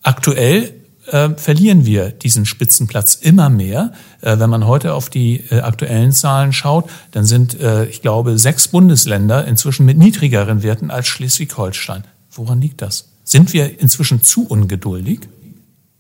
Aktuell 0.03 0.75
äh, 1.07 1.31
verlieren 1.31 1.87
wir 1.87 2.11
diesen 2.11 2.45
Spitzenplatz 2.45 3.15
immer 3.15 3.49
mehr. 3.49 3.93
Äh, 4.21 4.39
wenn 4.39 4.51
man 4.51 4.67
heute 4.67 4.93
auf 4.93 5.09
die 5.09 5.37
äh, 5.49 5.61
aktuellen 5.61 6.13
Zahlen 6.13 6.53
schaut, 6.53 6.91
dann 7.13 7.25
sind, 7.25 7.59
äh, 7.59 7.87
ich 7.87 8.03
glaube, 8.03 8.37
sechs 8.37 8.69
Bundesländer 8.69 9.47
inzwischen 9.47 9.87
mit 9.87 9.97
niedrigeren 9.97 10.63
Werten 10.63 10.91
als 10.91 11.07
Schleswig-Holstein. 11.07 12.05
Woran 12.31 12.61
liegt 12.61 12.83
das? 12.83 13.14
Sind 13.25 13.53
wir 13.53 13.81
inzwischen 13.81 14.23
zu 14.23 14.47
ungeduldig? 14.47 15.21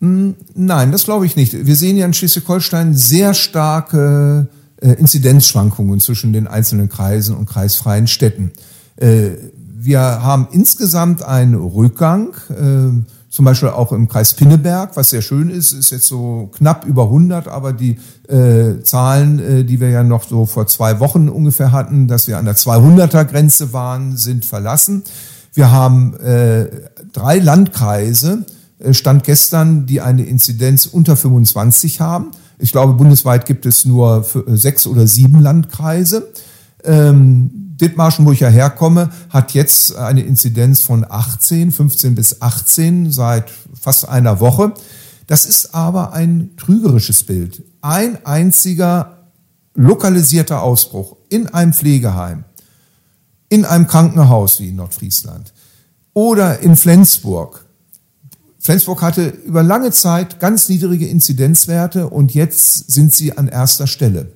Hm, 0.01 0.35
nein, 0.55 0.93
das 0.93 1.05
glaube 1.05 1.25
ich 1.25 1.37
nicht. 1.37 1.67
Wir 1.67 1.77
sehen 1.77 1.97
ja 1.97 2.05
in 2.05 2.13
Schleswig-Holstein 2.13 2.95
sehr 2.95 3.33
starke 3.33 4.49
äh, 4.85 4.93
Inzidenzschwankungen 4.93 5.99
zwischen 6.01 6.35
den 6.35 6.47
einzelnen 6.47 6.91
Kreisen 6.91 7.35
und 7.37 7.49
kreisfreien 7.49 8.07
Städten. 8.07 8.53
Äh, 8.97 9.31
wir 9.57 10.01
haben 10.01 10.49
insgesamt 10.53 11.23
einen 11.23 11.55
Rückgang, 11.55 12.35
äh, 12.51 13.03
zum 13.31 13.45
Beispiel 13.47 13.71
auch 13.71 13.93
im 13.93 14.09
Kreis 14.09 14.35
Pinneberg, 14.35 14.95
was 14.95 15.11
sehr 15.11 15.23
schön 15.23 15.49
ist, 15.49 15.73
ist 15.73 15.91
jetzt 15.91 16.07
so 16.07 16.51
knapp 16.57 16.85
über 16.85 17.05
100, 17.05 17.49
aber 17.49 17.73
die 17.73 17.99
Zahlen, 18.85 19.67
die 19.67 19.81
wir 19.81 19.91
ja 19.91 20.05
noch 20.05 20.23
so 20.23 20.47
vor 20.47 20.69
zwei 20.69 21.01
Wochen 21.01 21.29
ungefähr 21.29 21.73
hatten, 21.73 22.07
dass 22.07 22.29
wir 22.29 22.39
an 22.39 22.45
der 22.45 22.55
200er 22.55 23.25
Grenze 23.25 23.73
waren, 23.73 24.17
sind 24.17 24.45
verlassen. 24.45 25.03
Wir 25.55 25.71
haben 25.71 26.17
äh, 26.17 26.69
drei 27.13 27.39
Landkreise, 27.39 28.45
äh, 28.81 28.93
Stand 28.93 29.23
gestern, 29.23 29.87
die 29.87 30.01
eine 30.01 30.25
Inzidenz 30.25 30.87
unter 30.87 31.17
25 31.17 32.01
haben. 32.01 32.33
Ich 32.59 32.73
glaube, 32.73 32.95
bundesweit 32.95 33.47
gibt 33.47 33.65
es 33.65 33.85
nur 33.85 34.27
äh, 34.35 34.57
sechs 34.57 34.87
oder 34.87 35.07
sieben 35.07 35.41
Landkreise. 35.41 36.33
Ähm, 36.83 37.51
Dithmarschen, 37.81 38.27
wo 38.27 38.33
ich 38.33 38.41
ja 38.41 38.49
herkomme, 38.49 39.11
hat 39.31 39.55
jetzt 39.55 39.97
eine 39.97 40.23
Inzidenz 40.23 40.81
von 40.81 41.07
18, 41.09 41.71
15 41.71 42.15
bis 42.17 42.43
18 42.43 43.13
seit 43.13 43.51
fast 43.81 44.09
einer 44.09 44.41
Woche. 44.41 44.75
Das 45.29 45.47
ist 45.47 45.75
aber 45.75 46.13
ein 46.13 46.51
trügerisches 46.57 47.25
Bild. 47.25 47.63
Ein 47.81 48.25
einziger 48.27 49.31
lokalisierter 49.75 50.63
Ausbruch 50.63 51.17
in 51.29 51.49
einem 51.49 51.73
Pflegeheim 51.73 52.45
in 53.49 53.65
einem 53.65 53.87
Krankenhaus 53.87 54.61
wie 54.61 54.69
in 54.69 54.77
Nordfriesland 54.77 55.53
oder 56.13 56.61
in 56.61 56.77
Flensburg. 56.77 57.65
Flensburg 58.59 59.03
hatte 59.03 59.29
über 59.45 59.63
lange 59.63 59.91
Zeit 59.91 60.41
ganz 60.41 60.69
niedrige 60.69 61.07
Inzidenzwerte 61.07 62.09
und 62.09 62.33
jetzt 62.33 62.91
sind 62.91 63.13
sie 63.13 63.37
an 63.37 63.49
erster 63.49 63.87
Stelle. 63.87 64.33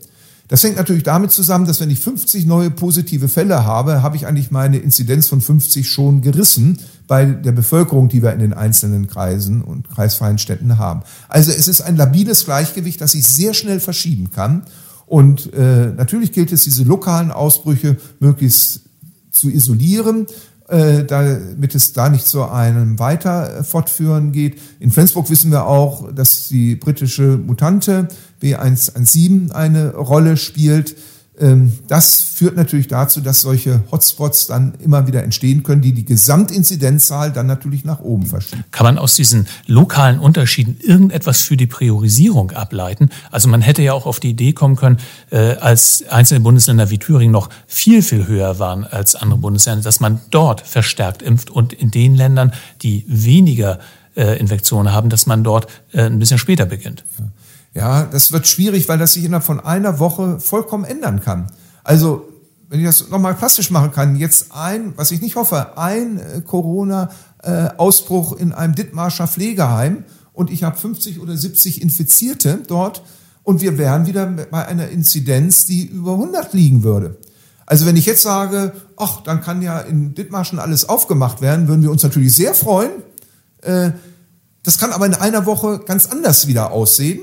Das 0.48 0.64
hängt 0.64 0.76
natürlich 0.76 1.02
damit 1.02 1.30
zusammen, 1.30 1.66
dass 1.66 1.80
wenn 1.80 1.90
ich 1.90 2.00
50 2.00 2.46
neue 2.46 2.70
positive 2.70 3.28
Fälle 3.28 3.64
habe, 3.64 4.02
habe 4.02 4.16
ich 4.16 4.26
eigentlich 4.26 4.50
meine 4.50 4.78
Inzidenz 4.78 5.28
von 5.28 5.42
50 5.42 5.88
schon 5.88 6.22
gerissen 6.22 6.78
bei 7.06 7.26
der 7.26 7.52
Bevölkerung, 7.52 8.08
die 8.08 8.22
wir 8.22 8.32
in 8.32 8.38
den 8.38 8.54
einzelnen 8.54 9.08
Kreisen 9.08 9.62
und 9.62 9.90
kreisfreien 9.90 10.38
Städten 10.38 10.78
haben. 10.78 11.02
Also 11.28 11.50
es 11.50 11.68
ist 11.68 11.82
ein 11.82 11.96
labiles 11.96 12.46
Gleichgewicht, 12.46 13.00
das 13.00 13.14
ich 13.14 13.26
sehr 13.26 13.52
schnell 13.52 13.78
verschieben 13.78 14.30
kann. 14.30 14.62
Und 15.04 15.52
äh, 15.52 15.86
natürlich 15.86 16.32
gilt 16.32 16.52
es, 16.52 16.64
diese 16.64 16.82
lokalen 16.82 17.30
Ausbrüche 17.30 17.96
möglichst 18.20 18.87
zu 19.38 19.48
isolieren, 19.48 20.26
äh, 20.68 21.04
damit 21.04 21.74
es 21.74 21.92
da 21.92 22.08
nicht 22.08 22.26
zu 22.26 22.44
einem 22.44 22.98
weiter 22.98 23.64
fortführen 23.64 24.32
geht. 24.32 24.58
In 24.80 24.90
Flensburg 24.90 25.30
wissen 25.30 25.50
wir 25.50 25.66
auch, 25.66 26.12
dass 26.12 26.48
die 26.48 26.76
britische 26.76 27.38
Mutante 27.38 28.08
B117 28.42 29.52
eine 29.52 29.94
Rolle 29.94 30.36
spielt. 30.36 30.96
Ähm, 31.40 31.72
das 31.86 32.20
führt 32.20 32.56
natürlich 32.56 32.88
dazu, 32.88 33.20
dass 33.20 33.40
solche 33.40 33.82
Hotspots 33.90 34.46
dann 34.46 34.74
immer 34.82 35.06
wieder 35.06 35.22
entstehen 35.22 35.62
können, 35.62 35.82
die 35.82 35.92
die 35.92 36.04
Gesamtinzidenzzahl 36.04 37.32
dann 37.32 37.46
natürlich 37.46 37.84
nach 37.84 38.00
oben 38.00 38.26
verschieben. 38.26 38.64
Kann 38.70 38.84
man 38.84 38.98
aus 38.98 39.14
diesen 39.14 39.46
lokalen 39.66 40.18
Unterschieden 40.18 40.78
irgendetwas 40.80 41.42
für 41.42 41.56
die 41.56 41.66
Priorisierung 41.66 42.50
ableiten? 42.52 43.10
Also 43.30 43.48
man 43.48 43.62
hätte 43.62 43.82
ja 43.82 43.92
auch 43.92 44.06
auf 44.06 44.20
die 44.20 44.30
Idee 44.30 44.52
kommen 44.52 44.76
können, 44.76 44.98
äh, 45.30 45.56
als 45.56 46.04
einzelne 46.08 46.40
Bundesländer 46.40 46.90
wie 46.90 46.98
Thüringen 46.98 47.32
noch 47.32 47.50
viel, 47.66 48.02
viel 48.02 48.26
höher 48.26 48.58
waren 48.58 48.84
als 48.84 49.14
andere 49.14 49.38
Bundesländer, 49.38 49.82
dass 49.82 50.00
man 50.00 50.20
dort 50.30 50.60
verstärkt 50.60 51.22
impft 51.22 51.50
und 51.50 51.72
in 51.72 51.90
den 51.90 52.14
Ländern, 52.14 52.52
die 52.82 53.04
weniger 53.06 53.78
äh, 54.16 54.38
Infektionen 54.38 54.92
haben, 54.92 55.08
dass 55.08 55.26
man 55.26 55.44
dort 55.44 55.68
äh, 55.92 56.02
ein 56.02 56.18
bisschen 56.18 56.38
später 56.38 56.66
beginnt. 56.66 57.04
Ja. 57.18 57.26
Ja, 57.74 58.04
das 58.04 58.32
wird 58.32 58.46
schwierig, 58.46 58.88
weil 58.88 58.98
das 58.98 59.12
sich 59.12 59.24
innerhalb 59.24 59.44
von 59.44 59.60
einer 59.60 59.98
Woche 59.98 60.40
vollkommen 60.40 60.84
ändern 60.84 61.20
kann. 61.20 61.48
Also, 61.84 62.28
wenn 62.68 62.80
ich 62.80 62.86
das 62.86 63.08
nochmal 63.08 63.34
plastisch 63.34 63.70
machen 63.70 63.92
kann, 63.92 64.16
jetzt 64.16 64.52
ein, 64.52 64.92
was 64.96 65.10
ich 65.10 65.20
nicht 65.20 65.36
hoffe, 65.36 65.78
ein 65.78 66.18
äh, 66.18 66.40
Corona-Ausbruch 66.42 68.36
in 68.36 68.52
einem 68.52 68.74
Dithmarscher 68.74 69.26
Pflegeheim 69.26 70.04
und 70.32 70.50
ich 70.50 70.64
habe 70.64 70.76
50 70.76 71.20
oder 71.20 71.36
70 71.36 71.80
Infizierte 71.82 72.62
dort 72.66 73.02
und 73.42 73.62
wir 73.62 73.78
wären 73.78 74.06
wieder 74.06 74.26
bei 74.26 74.66
einer 74.66 74.88
Inzidenz, 74.88 75.64
die 75.64 75.86
über 75.86 76.12
100 76.12 76.52
liegen 76.52 76.82
würde. 76.82 77.16
Also 77.64 77.86
wenn 77.86 77.96
ich 77.96 78.06
jetzt 78.06 78.22
sage, 78.22 78.72
ach, 78.96 79.22
dann 79.22 79.40
kann 79.40 79.62
ja 79.62 79.80
in 79.80 80.14
Dithmarschen 80.14 80.58
alles 80.58 80.88
aufgemacht 80.88 81.40
werden, 81.40 81.68
würden 81.68 81.82
wir 81.82 81.90
uns 81.90 82.02
natürlich 82.02 82.34
sehr 82.34 82.54
freuen. 82.54 82.90
Äh, 83.62 83.92
das 84.62 84.78
kann 84.78 84.92
aber 84.92 85.06
in 85.06 85.14
einer 85.14 85.46
Woche 85.46 85.80
ganz 85.80 86.06
anders 86.06 86.46
wieder 86.46 86.72
aussehen. 86.72 87.20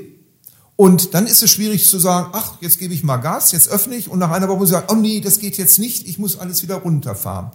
Und 0.78 1.14
dann 1.14 1.26
ist 1.26 1.42
es 1.42 1.52
schwierig 1.52 1.88
zu 1.88 2.00
sagen, 2.00 2.30
ach, 2.34 2.56
jetzt 2.60 2.80
gebe 2.80 2.94
ich 2.94 3.04
mal 3.04 3.18
Gas, 3.18 3.54
jetzt 3.54 3.70
öffne 3.70 3.96
ich 3.96 4.10
und 4.10 4.20
nach 4.20 4.32
einer 4.32 4.50
Woche 4.50 4.58
muss 4.58 4.70
ich 4.70 4.76
sagen, 4.76 4.88
oh 4.92 4.96
nee, 4.96 5.22
das 5.22 5.40
geht 5.40 5.58
jetzt 5.58 5.80
nicht, 5.80 6.08
ich 6.08 6.20
muss 6.20 6.38
alles 6.38 6.64
wieder 6.64 6.76
runterfahren. 6.76 7.52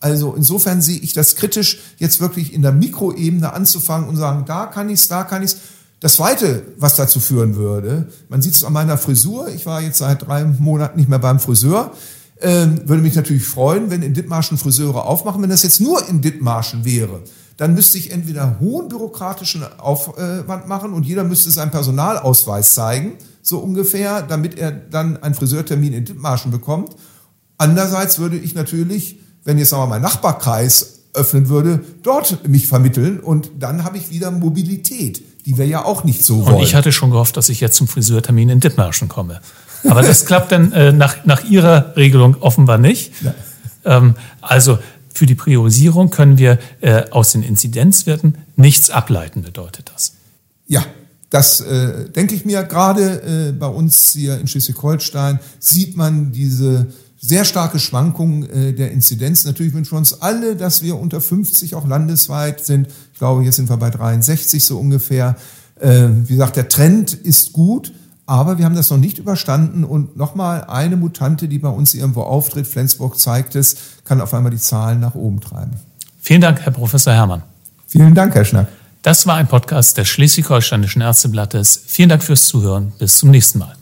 Also 0.00 0.34
insofern 0.34 0.80
sehe 0.80 0.98
ich 0.98 1.12
das 1.12 1.36
kritisch, 1.36 1.78
jetzt 1.98 2.20
wirklich 2.20 2.52
in 2.52 2.62
der 2.62 2.72
Mikroebene 2.72 3.52
anzufangen 3.52 4.08
und 4.08 4.16
sagen, 4.16 4.44
da 4.46 4.66
kann 4.66 4.88
ich's, 4.88 5.06
da 5.06 5.22
kann 5.24 5.42
ich's. 5.42 5.58
Das 6.00 6.16
Zweite, 6.16 6.62
was 6.78 6.96
dazu 6.96 7.20
führen 7.20 7.54
würde, 7.54 8.08
man 8.28 8.42
sieht 8.42 8.54
es 8.54 8.64
an 8.64 8.72
meiner 8.72 8.98
Frisur, 8.98 9.48
ich 9.48 9.66
war 9.66 9.80
jetzt 9.80 9.98
seit 9.98 10.26
drei 10.26 10.42
Monaten 10.44 10.98
nicht 10.98 11.08
mehr 11.08 11.20
beim 11.20 11.38
Friseur, 11.38 11.92
äh, 12.40 12.66
würde 12.84 13.02
mich 13.02 13.14
natürlich 13.14 13.44
freuen, 13.44 13.90
wenn 13.90 14.02
in 14.02 14.14
Dithmarschen 14.14 14.58
Friseure 14.58 15.04
aufmachen, 15.04 15.42
wenn 15.42 15.50
das 15.50 15.62
jetzt 15.62 15.80
nur 15.80 16.08
in 16.08 16.22
Dithmarschen 16.22 16.84
wäre 16.84 17.22
dann 17.62 17.74
müsste 17.74 17.96
ich 17.96 18.10
entweder 18.10 18.58
hohen 18.58 18.88
bürokratischen 18.88 19.62
Aufwand 19.78 20.66
machen 20.66 20.92
und 20.92 21.06
jeder 21.06 21.22
müsste 21.22 21.48
seinen 21.52 21.70
Personalausweis 21.70 22.74
zeigen, 22.74 23.12
so 23.40 23.58
ungefähr, 23.58 24.22
damit 24.22 24.58
er 24.58 24.72
dann 24.72 25.22
einen 25.22 25.36
Friseurtermin 25.36 25.92
in 25.92 26.04
Dithmarschen 26.04 26.50
bekommt. 26.50 26.96
Andererseits 27.58 28.18
würde 28.18 28.36
ich 28.36 28.56
natürlich, 28.56 29.20
wenn 29.44 29.58
jetzt 29.58 29.68
sagen 29.68 29.84
wir 29.84 29.86
mal 29.86 30.00
mein 30.00 30.02
Nachbarkreis 30.02 31.02
öffnen 31.14 31.48
würde, 31.48 31.84
dort 32.02 32.48
mich 32.48 32.66
vermitteln 32.66 33.20
und 33.20 33.52
dann 33.60 33.84
habe 33.84 33.96
ich 33.96 34.10
wieder 34.10 34.32
Mobilität, 34.32 35.22
die 35.46 35.56
wir 35.56 35.66
ja 35.68 35.84
auch 35.84 36.02
nicht 36.02 36.24
so 36.24 36.44
wollen. 36.44 36.56
Und 36.56 36.62
ich 36.64 36.74
hatte 36.74 36.90
schon 36.90 37.12
gehofft, 37.12 37.36
dass 37.36 37.48
ich 37.48 37.60
jetzt 37.60 37.76
zum 37.76 37.86
Friseurtermin 37.86 38.48
in 38.48 38.58
Dithmarschen 38.58 39.06
komme. 39.06 39.40
Aber 39.88 40.02
das 40.02 40.26
klappt 40.26 40.50
dann 40.50 40.72
äh, 40.72 40.90
nach, 40.90 41.24
nach 41.26 41.44
Ihrer 41.44 41.94
Regelung 41.94 42.38
offenbar 42.40 42.78
nicht. 42.78 43.12
Ähm, 43.84 44.14
also 44.40 44.78
für 45.14 45.26
die 45.26 45.34
Priorisierung 45.34 46.10
können 46.10 46.38
wir 46.38 46.58
äh, 46.80 47.10
aus 47.10 47.32
den 47.32 47.42
Inzidenzwerten 47.42 48.38
nichts 48.56 48.90
ableiten, 48.90 49.42
bedeutet 49.42 49.90
das. 49.94 50.14
Ja, 50.66 50.84
das 51.30 51.60
äh, 51.60 52.10
denke 52.10 52.34
ich 52.34 52.44
mir. 52.44 52.62
Gerade 52.62 53.48
äh, 53.48 53.52
bei 53.52 53.66
uns 53.66 54.12
hier 54.12 54.38
in 54.38 54.46
Schleswig-Holstein 54.46 55.40
sieht 55.58 55.96
man 55.96 56.32
diese 56.32 56.88
sehr 57.18 57.44
starke 57.44 57.78
Schwankung 57.78 58.44
äh, 58.44 58.72
der 58.72 58.90
Inzidenz. 58.90 59.44
Natürlich 59.44 59.72
wünschen 59.72 59.92
wir 59.92 59.98
uns 59.98 60.20
alle, 60.20 60.56
dass 60.56 60.82
wir 60.82 60.98
unter 60.98 61.20
50 61.20 61.74
auch 61.74 61.86
landesweit 61.86 62.64
sind. 62.64 62.88
Ich 63.12 63.18
glaube, 63.18 63.44
jetzt 63.44 63.56
sind 63.56 63.70
wir 63.70 63.76
bei 63.76 63.90
63 63.90 64.64
so 64.64 64.78
ungefähr. 64.78 65.36
Äh, 65.80 66.08
wie 66.26 66.34
gesagt, 66.34 66.56
der 66.56 66.68
Trend 66.68 67.14
ist 67.14 67.52
gut, 67.52 67.92
aber 68.26 68.58
wir 68.58 68.64
haben 68.64 68.76
das 68.76 68.90
noch 68.90 68.98
nicht 68.98 69.18
überstanden 69.18 69.84
und 69.84 70.16
nochmal 70.16 70.64
eine 70.64 70.96
Mutante, 70.96 71.48
die 71.48 71.58
bei 71.58 71.68
uns 71.68 71.94
irgendwo 71.94 72.22
auftritt, 72.22 72.66
Flensburg 72.66 73.18
zeigt 73.18 73.56
es, 73.56 73.76
kann 74.04 74.20
auf 74.20 74.32
einmal 74.32 74.52
die 74.52 74.58
Zahlen 74.58 75.00
nach 75.00 75.14
oben 75.14 75.40
treiben. 75.40 75.72
Vielen 76.20 76.40
Dank, 76.40 76.60
Herr 76.60 76.72
Professor 76.72 77.12
Herrmann. 77.12 77.42
Vielen 77.86 78.14
Dank, 78.14 78.34
Herr 78.34 78.44
Schnack. 78.44 78.68
Das 79.02 79.26
war 79.26 79.34
ein 79.36 79.48
Podcast 79.48 79.98
des 79.98 80.06
Schleswig-Holsteinischen 80.08 81.02
Ärzteblattes. 81.02 81.82
Vielen 81.86 82.08
Dank 82.08 82.22
fürs 82.22 82.46
Zuhören. 82.46 82.92
Bis 82.98 83.18
zum 83.18 83.30
nächsten 83.30 83.58
Mal. 83.58 83.76